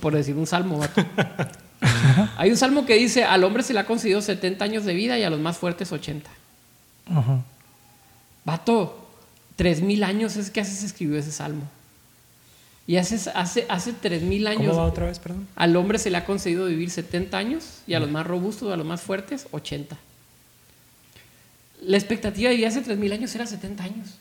[0.00, 0.80] por decir un salmo.
[2.36, 5.18] Hay un salmo que dice, al hombre se le ha concedido 70 años de vida
[5.18, 6.30] y a los más fuertes 80.
[7.10, 7.42] Ajá.
[8.44, 9.08] Vato,
[9.58, 11.64] 3.000 años es que hace se escribió ese salmo.
[12.86, 14.68] Y hace, hace, hace 3.000 años...
[14.68, 15.46] ¿Cómo va otra vez, perdón?
[15.54, 18.76] Al hombre se le ha concedido vivir 70 años y a los más robustos, a
[18.76, 19.96] los más fuertes, 80.
[21.82, 24.18] La expectativa de vida hace 3.000 años era 70 años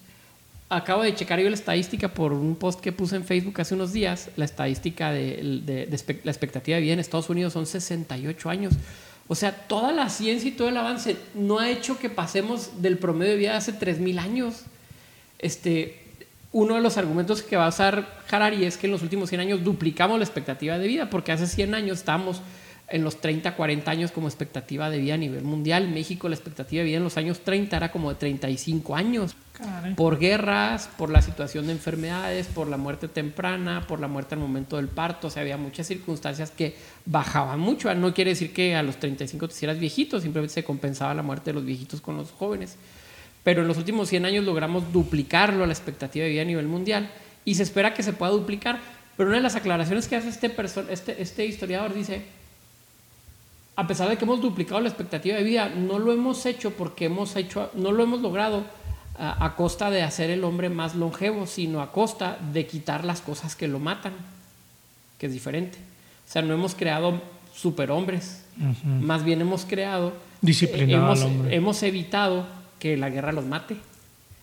[0.71, 3.91] acabo de checar yo la estadística por un post que puse en Facebook hace unos
[3.91, 4.29] días.
[4.37, 5.87] La estadística de,
[6.23, 8.73] la expectativa de vida en Estados Unidos son 68 años.
[9.27, 12.97] O sea, toda la ciencia y todo el avance no ha hecho que pasemos del
[12.97, 14.61] promedio de vida de hace 3.000 años.
[15.39, 16.03] Este,
[16.53, 19.41] uno de los argumentos que va a usar Harari es que en los últimos 100
[19.41, 22.41] años duplicamos la expectativa de vida, porque hace 100 años estábamos
[22.87, 25.89] en los 30, 40 años como expectativa de vida a nivel mundial.
[25.89, 29.35] México la expectativa de vida en los años 30 era como de 35 años.
[29.95, 34.41] Por guerras, por la situación de enfermedades, por la muerte temprana, por la muerte al
[34.41, 35.27] momento del parto.
[35.27, 37.93] O sea, había muchas circunstancias que bajaban mucho.
[37.93, 41.51] No quiere decir que a los 35 te hicieras viejito, simplemente se compensaba la muerte
[41.51, 42.75] de los viejitos con los jóvenes.
[43.43, 46.67] Pero en los últimos 100 años logramos duplicarlo a la expectativa de vida a nivel
[46.67, 47.09] mundial
[47.45, 48.79] y se espera que se pueda duplicar.
[49.17, 50.53] Pero una de las aclaraciones que hace este,
[50.89, 52.23] este, este historiador dice,
[53.75, 57.05] a pesar de que hemos duplicado la expectativa de vida, no lo hemos hecho porque
[57.05, 58.63] hemos hecho, no lo hemos logrado
[59.23, 63.55] a, costa de hacer el hombre más longevo, sino a costa de quitar las cosas
[63.55, 64.13] que lo matan,
[65.19, 65.77] que es diferente.
[66.27, 67.21] O sea, no hemos creado
[67.53, 68.43] superhombres,
[68.83, 72.47] más bien hemos creado, Disciplinado hemos, hemos evitado
[72.79, 73.77] que la guerra los mate,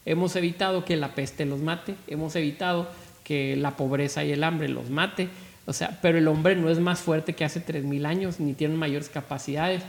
[0.05, 2.89] hemos evitado que la peste los mate, hemos evitado
[3.25, 5.29] que la pobreza y el hambre los mate
[5.69, 8.75] o sea, pero el hombre no es más fuerte que hace 3.000 años, ni tiene
[8.75, 9.83] mayores capacidades.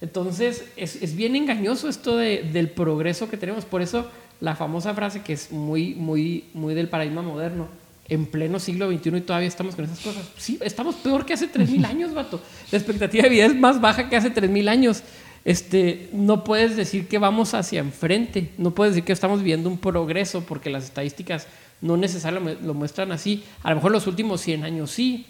[0.00, 3.66] Entonces, es, bien engañoso esto del progreso que tenemos.
[3.66, 4.10] Por eso,
[4.40, 7.68] la famosa frase que es muy, muy, muy del paradigma moderno,
[8.08, 10.26] en pleno siglo XXI y todavía estamos con esas cosas.
[10.38, 12.40] Sí, estamos peor que hace 3.000 años, vato.
[12.70, 15.02] La expectativa de vida es más baja que hace 3.000 años.
[15.44, 19.78] Este, no puedes decir que vamos hacia enfrente, no puedes decir que estamos viendo un
[19.78, 21.46] progreso porque las estadísticas
[21.80, 23.44] no necesariamente lo muestran así.
[23.62, 25.26] A lo mejor los últimos 100 años sí,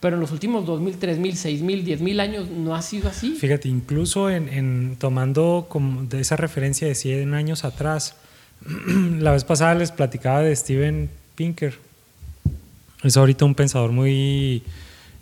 [0.00, 3.36] pero en los últimos 2.000, 3.000, 6.000, 10.000 años no ha sido así.
[3.36, 8.16] Fíjate, incluso en, tomando como de esa referencia de 100 años atrás,
[9.18, 11.78] la vez pasada les platicaba de Steven Pinker.
[13.02, 14.62] Es ahorita un pensador muy,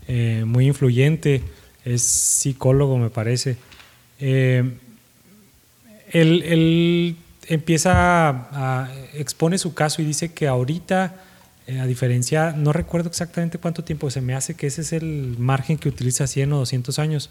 [0.09, 1.43] eh, muy influyente,
[1.85, 3.57] es psicólogo me parece.
[4.21, 4.71] Eh,
[6.13, 7.17] él
[7.49, 11.15] empieza a, expone su caso y dice que ahorita,
[11.67, 15.37] eh, a diferencia, no recuerdo exactamente cuánto tiempo se me hace que ese es el
[15.39, 17.31] margen que utiliza 100 o 200 años.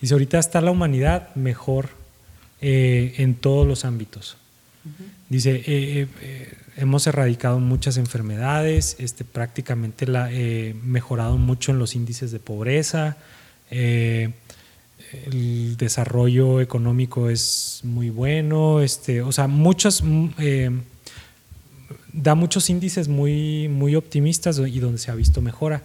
[0.00, 1.90] Dice, ahorita está la humanidad mejor
[2.60, 4.36] eh, en todos los ámbitos.
[5.28, 6.06] Dice, eh,
[6.76, 10.30] hemos erradicado muchas enfermedades, este, prácticamente la,
[10.82, 13.16] mejorado mucho en los índices de pobreza,
[15.26, 20.70] el desarrollo económico es muy bueno, este, o sea, muchos, mm, eh,
[22.12, 25.82] da muchos índices muy, muy optimistas y donde se ha visto mejora.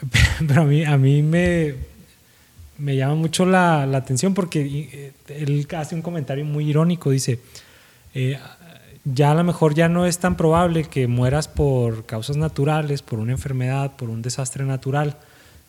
[0.46, 1.74] Pero a mí, a mí me,
[2.78, 7.40] me llama mucho la, la atención porque eh, él hace un comentario muy irónico, dice,
[8.14, 8.38] eh,
[9.04, 13.18] ya a lo mejor ya no es tan probable que mueras por causas naturales, por
[13.18, 15.16] una enfermedad, por un desastre natural.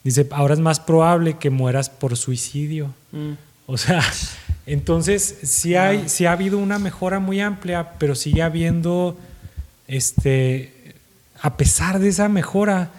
[0.04, 2.94] Dice, ahora es más probable que mueras por suicidio.
[3.12, 3.34] Mm.
[3.66, 4.02] O sea,
[4.66, 9.18] entonces sí, hay, sí ha habido una mejora muy amplia, pero sigue habiendo,
[9.88, 10.96] este,
[11.42, 12.92] a pesar de esa mejora,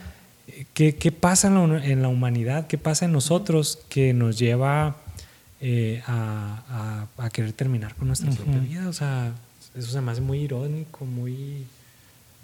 [0.72, 2.66] ¿qué, qué pasa en la, humanidad?
[2.66, 4.96] ¿Qué pasa en nosotros que nos lleva
[5.66, 8.86] eh, a, a, querer terminar con nuestra propia vida?
[8.86, 9.32] O sea,
[9.74, 11.64] eso se me hace muy irónico, muy...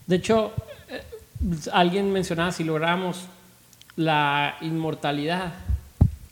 [0.07, 0.55] De hecho,
[0.89, 1.03] eh,
[1.71, 3.27] alguien mencionaba, si logramos
[3.95, 5.53] la inmortalidad,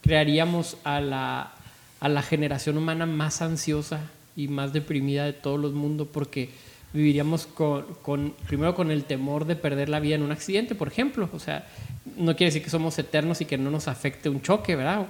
[0.00, 1.52] crearíamos a la,
[2.00, 4.00] a la generación humana más ansiosa
[4.34, 6.48] y más deprimida de todos los mundos porque
[6.94, 10.88] viviríamos con, con, primero con el temor de perder la vida en un accidente, por
[10.88, 11.28] ejemplo.
[11.34, 11.66] O sea,
[12.16, 15.06] no quiere decir que somos eternos y que no nos afecte un choque, ¿verdad?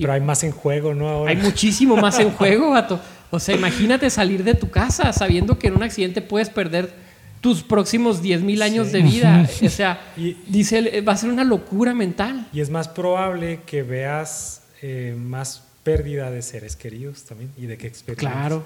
[0.00, 1.26] Pero hay más en juego, ¿no?
[1.26, 3.00] Hay muchísimo más en juego, vato.
[3.30, 6.92] O sea, imagínate salir de tu casa sabiendo que en un accidente puedes perder
[7.40, 9.48] tus próximos 10 mil años de vida.
[9.64, 10.00] O sea,
[10.46, 12.48] dice, va a ser una locura mental.
[12.52, 17.76] Y es más probable que veas eh, más pérdida de seres queridos también y de
[17.78, 18.30] qué experiencia.
[18.30, 18.64] Claro.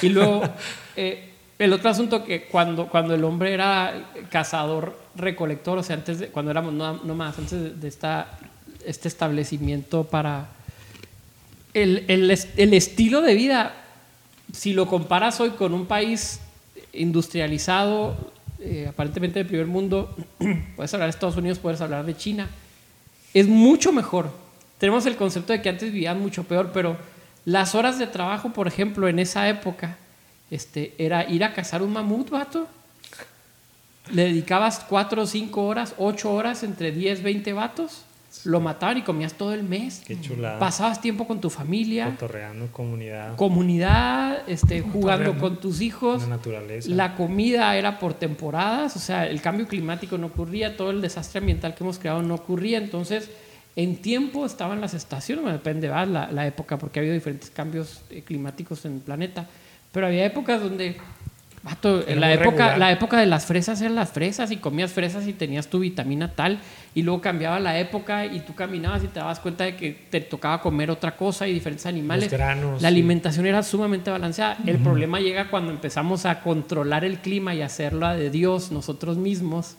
[0.00, 0.42] Y luego,
[0.96, 6.18] eh, el otro asunto que cuando, cuando el hombre era cazador, recolector, o sea, antes
[6.20, 8.38] de, cuando éramos más, antes de esta,
[8.86, 10.48] este establecimiento para
[11.74, 13.74] el, el, estilo de vida,
[14.52, 16.40] si lo comparas hoy con un país
[16.92, 20.14] industrializado, eh, aparentemente del primer mundo,
[20.76, 22.48] puedes hablar de Estados Unidos, puedes hablar de China,
[23.32, 24.30] es mucho mejor.
[24.78, 26.96] Tenemos el concepto de que antes vivían mucho peor, pero
[27.44, 29.96] las horas de trabajo, por ejemplo, en esa época,
[30.50, 32.68] este, era ir a cazar un mamut, vato.
[34.10, 38.04] Le dedicabas cuatro o cinco horas, ocho horas entre 10, 20 vatos
[38.44, 40.02] lo mataban y comías todo el mes.
[40.06, 40.58] Qué chulada.
[40.58, 42.06] Pasabas tiempo con tu familia.
[42.06, 43.36] Cotorreando, comunidad.
[43.36, 46.22] Comunidad, este, jugando con tus hijos.
[46.22, 46.90] La naturaleza.
[46.90, 51.40] La comida era por temporadas, o sea, el cambio climático no ocurría, todo el desastre
[51.40, 52.78] ambiental que hemos creado no ocurría.
[52.78, 53.30] Entonces,
[53.76, 58.02] en tiempo estaban las estaciones, depende de la, la, época, porque ha habido diferentes cambios
[58.10, 59.46] eh, climáticos en el planeta.
[59.92, 60.96] Pero había épocas donde
[61.84, 65.32] en la época, la época de las fresas eran las fresas y comías fresas y
[65.32, 66.58] tenías tu vitamina tal
[66.94, 70.20] y luego cambiaba la época y tú caminabas y te dabas cuenta de que te
[70.20, 72.32] tocaba comer otra cosa y diferentes animales.
[72.32, 74.58] la alimentación era sumamente balanceada.
[74.66, 79.76] El problema llega cuando empezamos a controlar el clima y hacerlo de Dios nosotros mismos.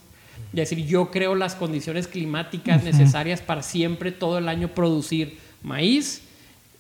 [0.52, 6.22] Y decir, yo creo las condiciones climáticas necesarias para siempre todo el año producir maíz.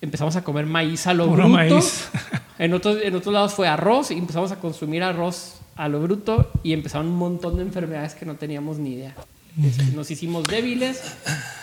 [0.03, 1.47] Empezamos a comer maíz a lo bruto.
[1.47, 2.09] Maíz.
[2.59, 6.51] En otros, en otros lados fue arroz y empezamos a consumir arroz a lo bruto
[6.61, 9.15] y empezaron un montón de enfermedades que no teníamos ni idea.
[9.61, 11.15] Este, nos hicimos débiles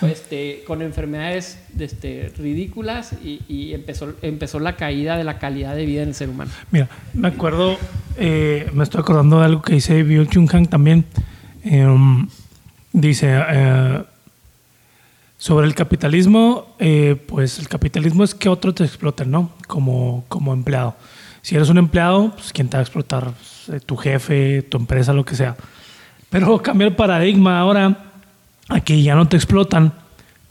[0.03, 6.03] este, con enfermedades este, ridículas y, empezó, empezó la caída de la calidad de vida
[6.03, 6.51] en el ser humano.
[6.73, 7.79] Mira, me acuerdo,
[8.17, 11.05] eh, me estoy acordando de algo que dice Bill Chung Han también.
[11.63, 12.29] Em,
[12.93, 14.03] dice, eh,
[15.41, 19.51] sobre el capitalismo, eh, pues el capitalismo es que otro te exploten, ¿no?
[19.67, 20.95] Como, como empleado.
[21.41, 23.33] Si eres un empleado, pues ¿quién te va a explotar?
[23.73, 25.57] Eh, tu jefe, tu empresa, lo que sea.
[26.29, 28.13] Pero cambia el paradigma ahora,
[28.69, 29.95] aquí ya no te explotan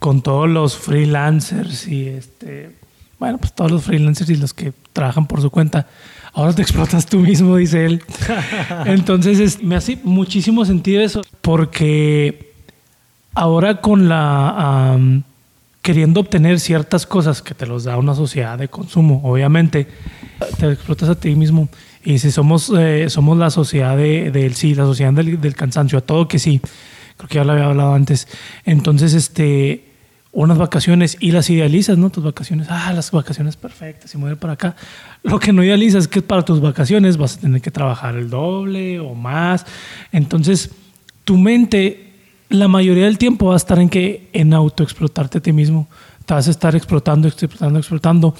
[0.00, 2.76] con todos los freelancers y este,
[3.20, 5.86] bueno, pues todos los freelancers y los que trabajan por su cuenta.
[6.32, 8.02] Ahora te explotas tú mismo, dice él.
[8.86, 12.49] Entonces me hace muchísimo sentido eso, porque
[13.34, 14.98] ahora con la...
[15.82, 19.86] queriendo obtener ciertas cosas que te los da una sociedad de consumo, obviamente,
[20.58, 21.68] te explotas a ti mismo.
[22.02, 26.00] Y si somos, eh, somos la sociedad del de, sí, la sociedad del, cansancio, a
[26.00, 26.60] todo que sí,
[27.16, 28.26] creo que ya lo había hablado antes.
[28.64, 29.84] Entonces, este,
[30.32, 32.08] unas vacaciones y las idealizas, ¿no?
[32.08, 34.76] Tus vacaciones, ah, las vacaciones perfectas y mover para acá.
[35.22, 38.30] Lo que no idealizas es que para tus vacaciones vas a tener que trabajar el
[38.30, 39.66] doble o más.
[40.10, 40.70] Entonces,
[41.24, 42.09] tu mente
[42.50, 45.88] la mayoría del tiempo va a estar en que en autoexplotarte a ti mismo.
[46.26, 48.34] Te vas a estar explotando, explotando, explotando.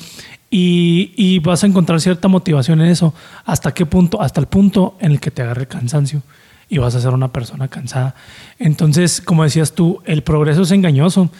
[0.50, 3.14] Y, y, vas a encontrar cierta motivación en eso.
[3.44, 4.20] ¿Hasta qué punto?
[4.20, 6.22] Hasta el punto en el que te agarre el cansancio
[6.70, 8.14] y vas a ser una persona cansada.
[8.58, 11.30] Entonces, como decías tú, el progreso es engañoso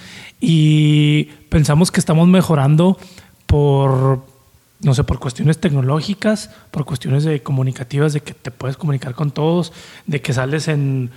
[0.41, 2.99] y pensamos que estamos mejorando
[3.47, 4.25] por,
[4.81, 9.31] no sé, por cuestiones tecnológicas, por cuestiones de comunicativas, de que te puedes comunicar con
[9.31, 9.73] todos,
[10.07, 11.11] de que sales en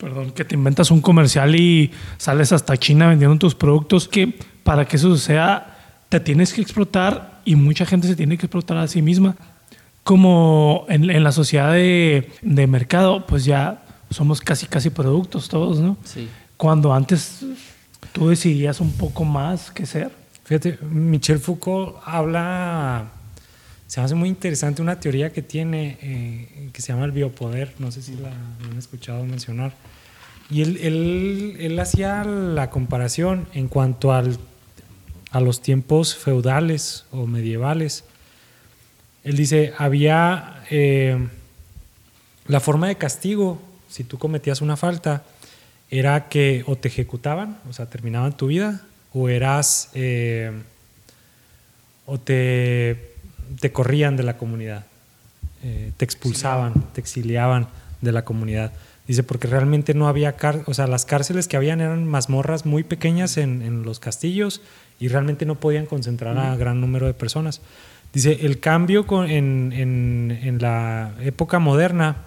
[0.00, 4.86] perdón, que te inventas un comercial y sales hasta China vendiendo tus productos, que para
[4.86, 5.76] que eso suceda
[6.08, 9.36] te tienes que explotar y mucha gente se tiene que explotar a sí misma.
[10.02, 15.78] Como en, en la sociedad de, de, mercado, pues ya somos casi, casi productos todos,
[15.78, 15.96] ¿no?
[16.04, 16.28] Sí.
[16.56, 17.44] Cuando antes
[18.12, 20.10] tú decidías un poco más qué ser.
[20.44, 23.04] Fíjate, Michel Foucault habla,
[23.86, 27.74] se me hace muy interesante una teoría que tiene eh, que se llama el biopoder,
[27.78, 29.72] no sé si la han escuchado mencionar.
[30.50, 34.36] Y él, él, hacía la comparación en cuanto al,
[35.30, 38.04] a los tiempos feudales o medievales.
[39.22, 41.28] Él dice, había eh,
[42.46, 45.22] la forma de castigo, si tú cometías una falta,
[45.90, 48.82] era que o te ejecutaban, o sea, terminaban tu vida,
[49.12, 50.52] o eras, eh,
[52.06, 53.14] o te,
[53.60, 54.84] te, corrían de la comunidad,
[55.62, 57.68] eh, te expulsaban, te exiliaban
[58.00, 58.72] de la comunidad.
[59.10, 60.36] Dice, porque realmente no había,
[60.66, 64.62] o sea, las cárceles que habían eran mazmorras muy pequeñas en, en los castillos
[65.00, 67.60] y realmente no podían concentrar a gran número de personas.
[68.12, 72.18] Dice, el cambio con, en, en, en, la época moderna,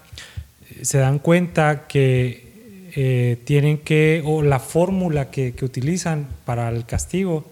[0.81, 6.85] se dan cuenta que eh, tienen que, o la fórmula que, que, utilizan para el
[6.85, 7.49] castigo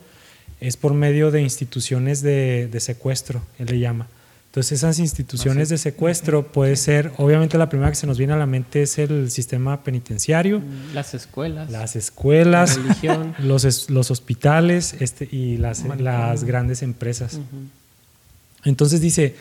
[0.59, 4.07] es por medio de instituciones de, de secuestro, él le llama.
[4.51, 8.35] Entonces esas instituciones de secuestro puede ser, obviamente la primera que se nos viene a
[8.35, 10.61] la mente es el sistema penitenciario.
[10.93, 11.71] Las escuelas.
[11.71, 13.33] Las escuelas, la religión.
[13.39, 17.35] Los, los hospitales este, y las, las grandes empresas.
[17.35, 17.67] Uh -huh.
[18.65, 19.37] Entonces dice,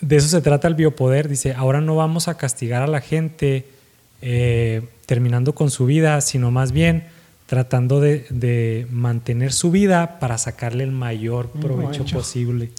[0.00, 3.64] de eso se trata el biopoder, dice, ahora no vamos a castigar a la gente
[4.22, 7.04] eh, terminando con su vida, sino más bien
[7.46, 12.70] tratando de, de, mantener su vida para sacarle el mayor provecho posible.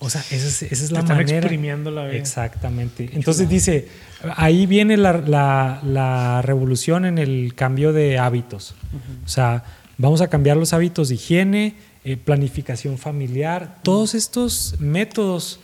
[0.00, 1.38] O sea, esa es, esa es la Están manera.
[1.38, 2.16] exprimiendo la vida.
[2.16, 3.10] Exactamente.
[3.12, 3.88] Entonces dice,
[4.36, 8.74] ahí viene la, la, la, revolución en el cambio de hábitos.
[8.92, 9.24] Uh -huh.
[9.24, 9.64] O sea,
[9.96, 11.74] vamos a cambiar los hábitos de higiene,
[12.04, 15.60] eh, planificación familiar, todos estos métodos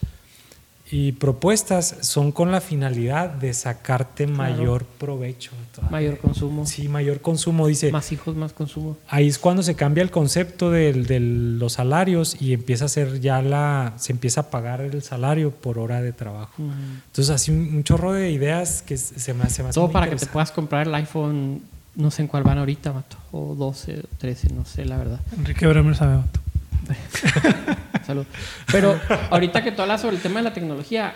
[0.91, 4.37] y propuestas son con la finalidad de sacarte claro.
[4.37, 5.53] mayor provecho.
[5.91, 6.67] Mayor consumo.
[6.67, 7.91] Sí, mayor consumo, dice.
[7.91, 8.97] Más hijos, más consumo.
[9.09, 13.21] Ahí es cuando se cambia el concepto de, de, los salarios y empieza a ser
[13.21, 16.53] ya la, se empieza a pagar el salario por hora de trabajo.
[16.59, 17.03] Uh -huh.
[17.07, 20.17] Entonces, así un, un, chorro de ideas que se me, se me Todo para que
[20.17, 21.63] te puedas comprar el iPhone,
[21.97, 25.21] no sé en cuál van ahorita, Mato, o 12, 13, no sé, la verdad.
[25.37, 26.41] Enrique Bremer sabe, Mato.
[28.05, 28.27] Salud.
[28.71, 28.99] Pero
[29.31, 31.15] ahorita que tú hablas sobre el tema de la tecnología,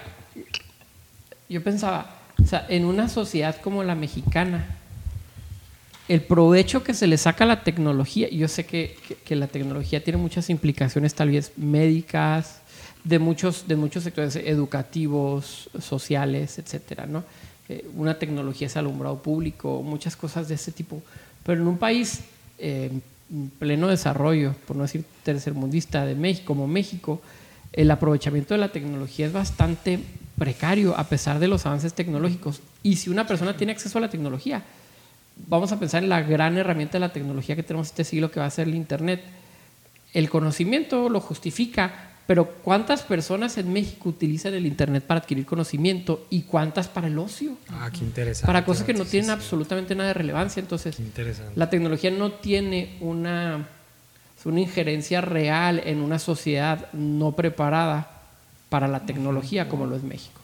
[1.48, 4.66] yo pensaba, o sea, en una sociedad como la mexicana,
[6.08, 10.02] el provecho que se le saca a la tecnología, yo sé que, que, la tecnología
[10.02, 12.62] tiene muchas implicaciones tal vez médicas,
[13.04, 17.24] de muchos, de muchos sectores educativos, sociales, etcétera, ¿no?
[17.68, 21.02] Eh, una tecnología es alumbrado público, muchas cosas de ese tipo.
[21.44, 22.20] Pero en un país
[22.58, 22.90] eh,
[23.58, 27.20] pleno desarrollo, por no decir tercermundista de México, como México,
[27.72, 30.00] el aprovechamiento de la tecnología es bastante
[30.38, 32.60] precario a pesar de los avances tecnológicos.
[32.82, 34.62] Y si una persona tiene acceso a la tecnología,
[35.46, 38.40] vamos a pensar en la gran herramienta de la tecnología que tenemos este siglo que
[38.40, 39.22] va a ser el Internet.
[40.14, 46.26] El conocimiento lo justifica, pero ¿cuántas personas en México utilizan el Internet para adquirir conocimiento
[46.28, 47.56] y cuántas para el ocio?
[47.70, 48.46] Ah, qué interesante.
[48.46, 50.60] Para cosas que no tienen sí, absolutamente nada de relevancia.
[50.60, 50.98] Entonces,
[51.54, 53.66] la tecnología no tiene una,
[54.44, 58.10] una injerencia real en una sociedad no preparada
[58.68, 60.34] para la tecnología como lo es México.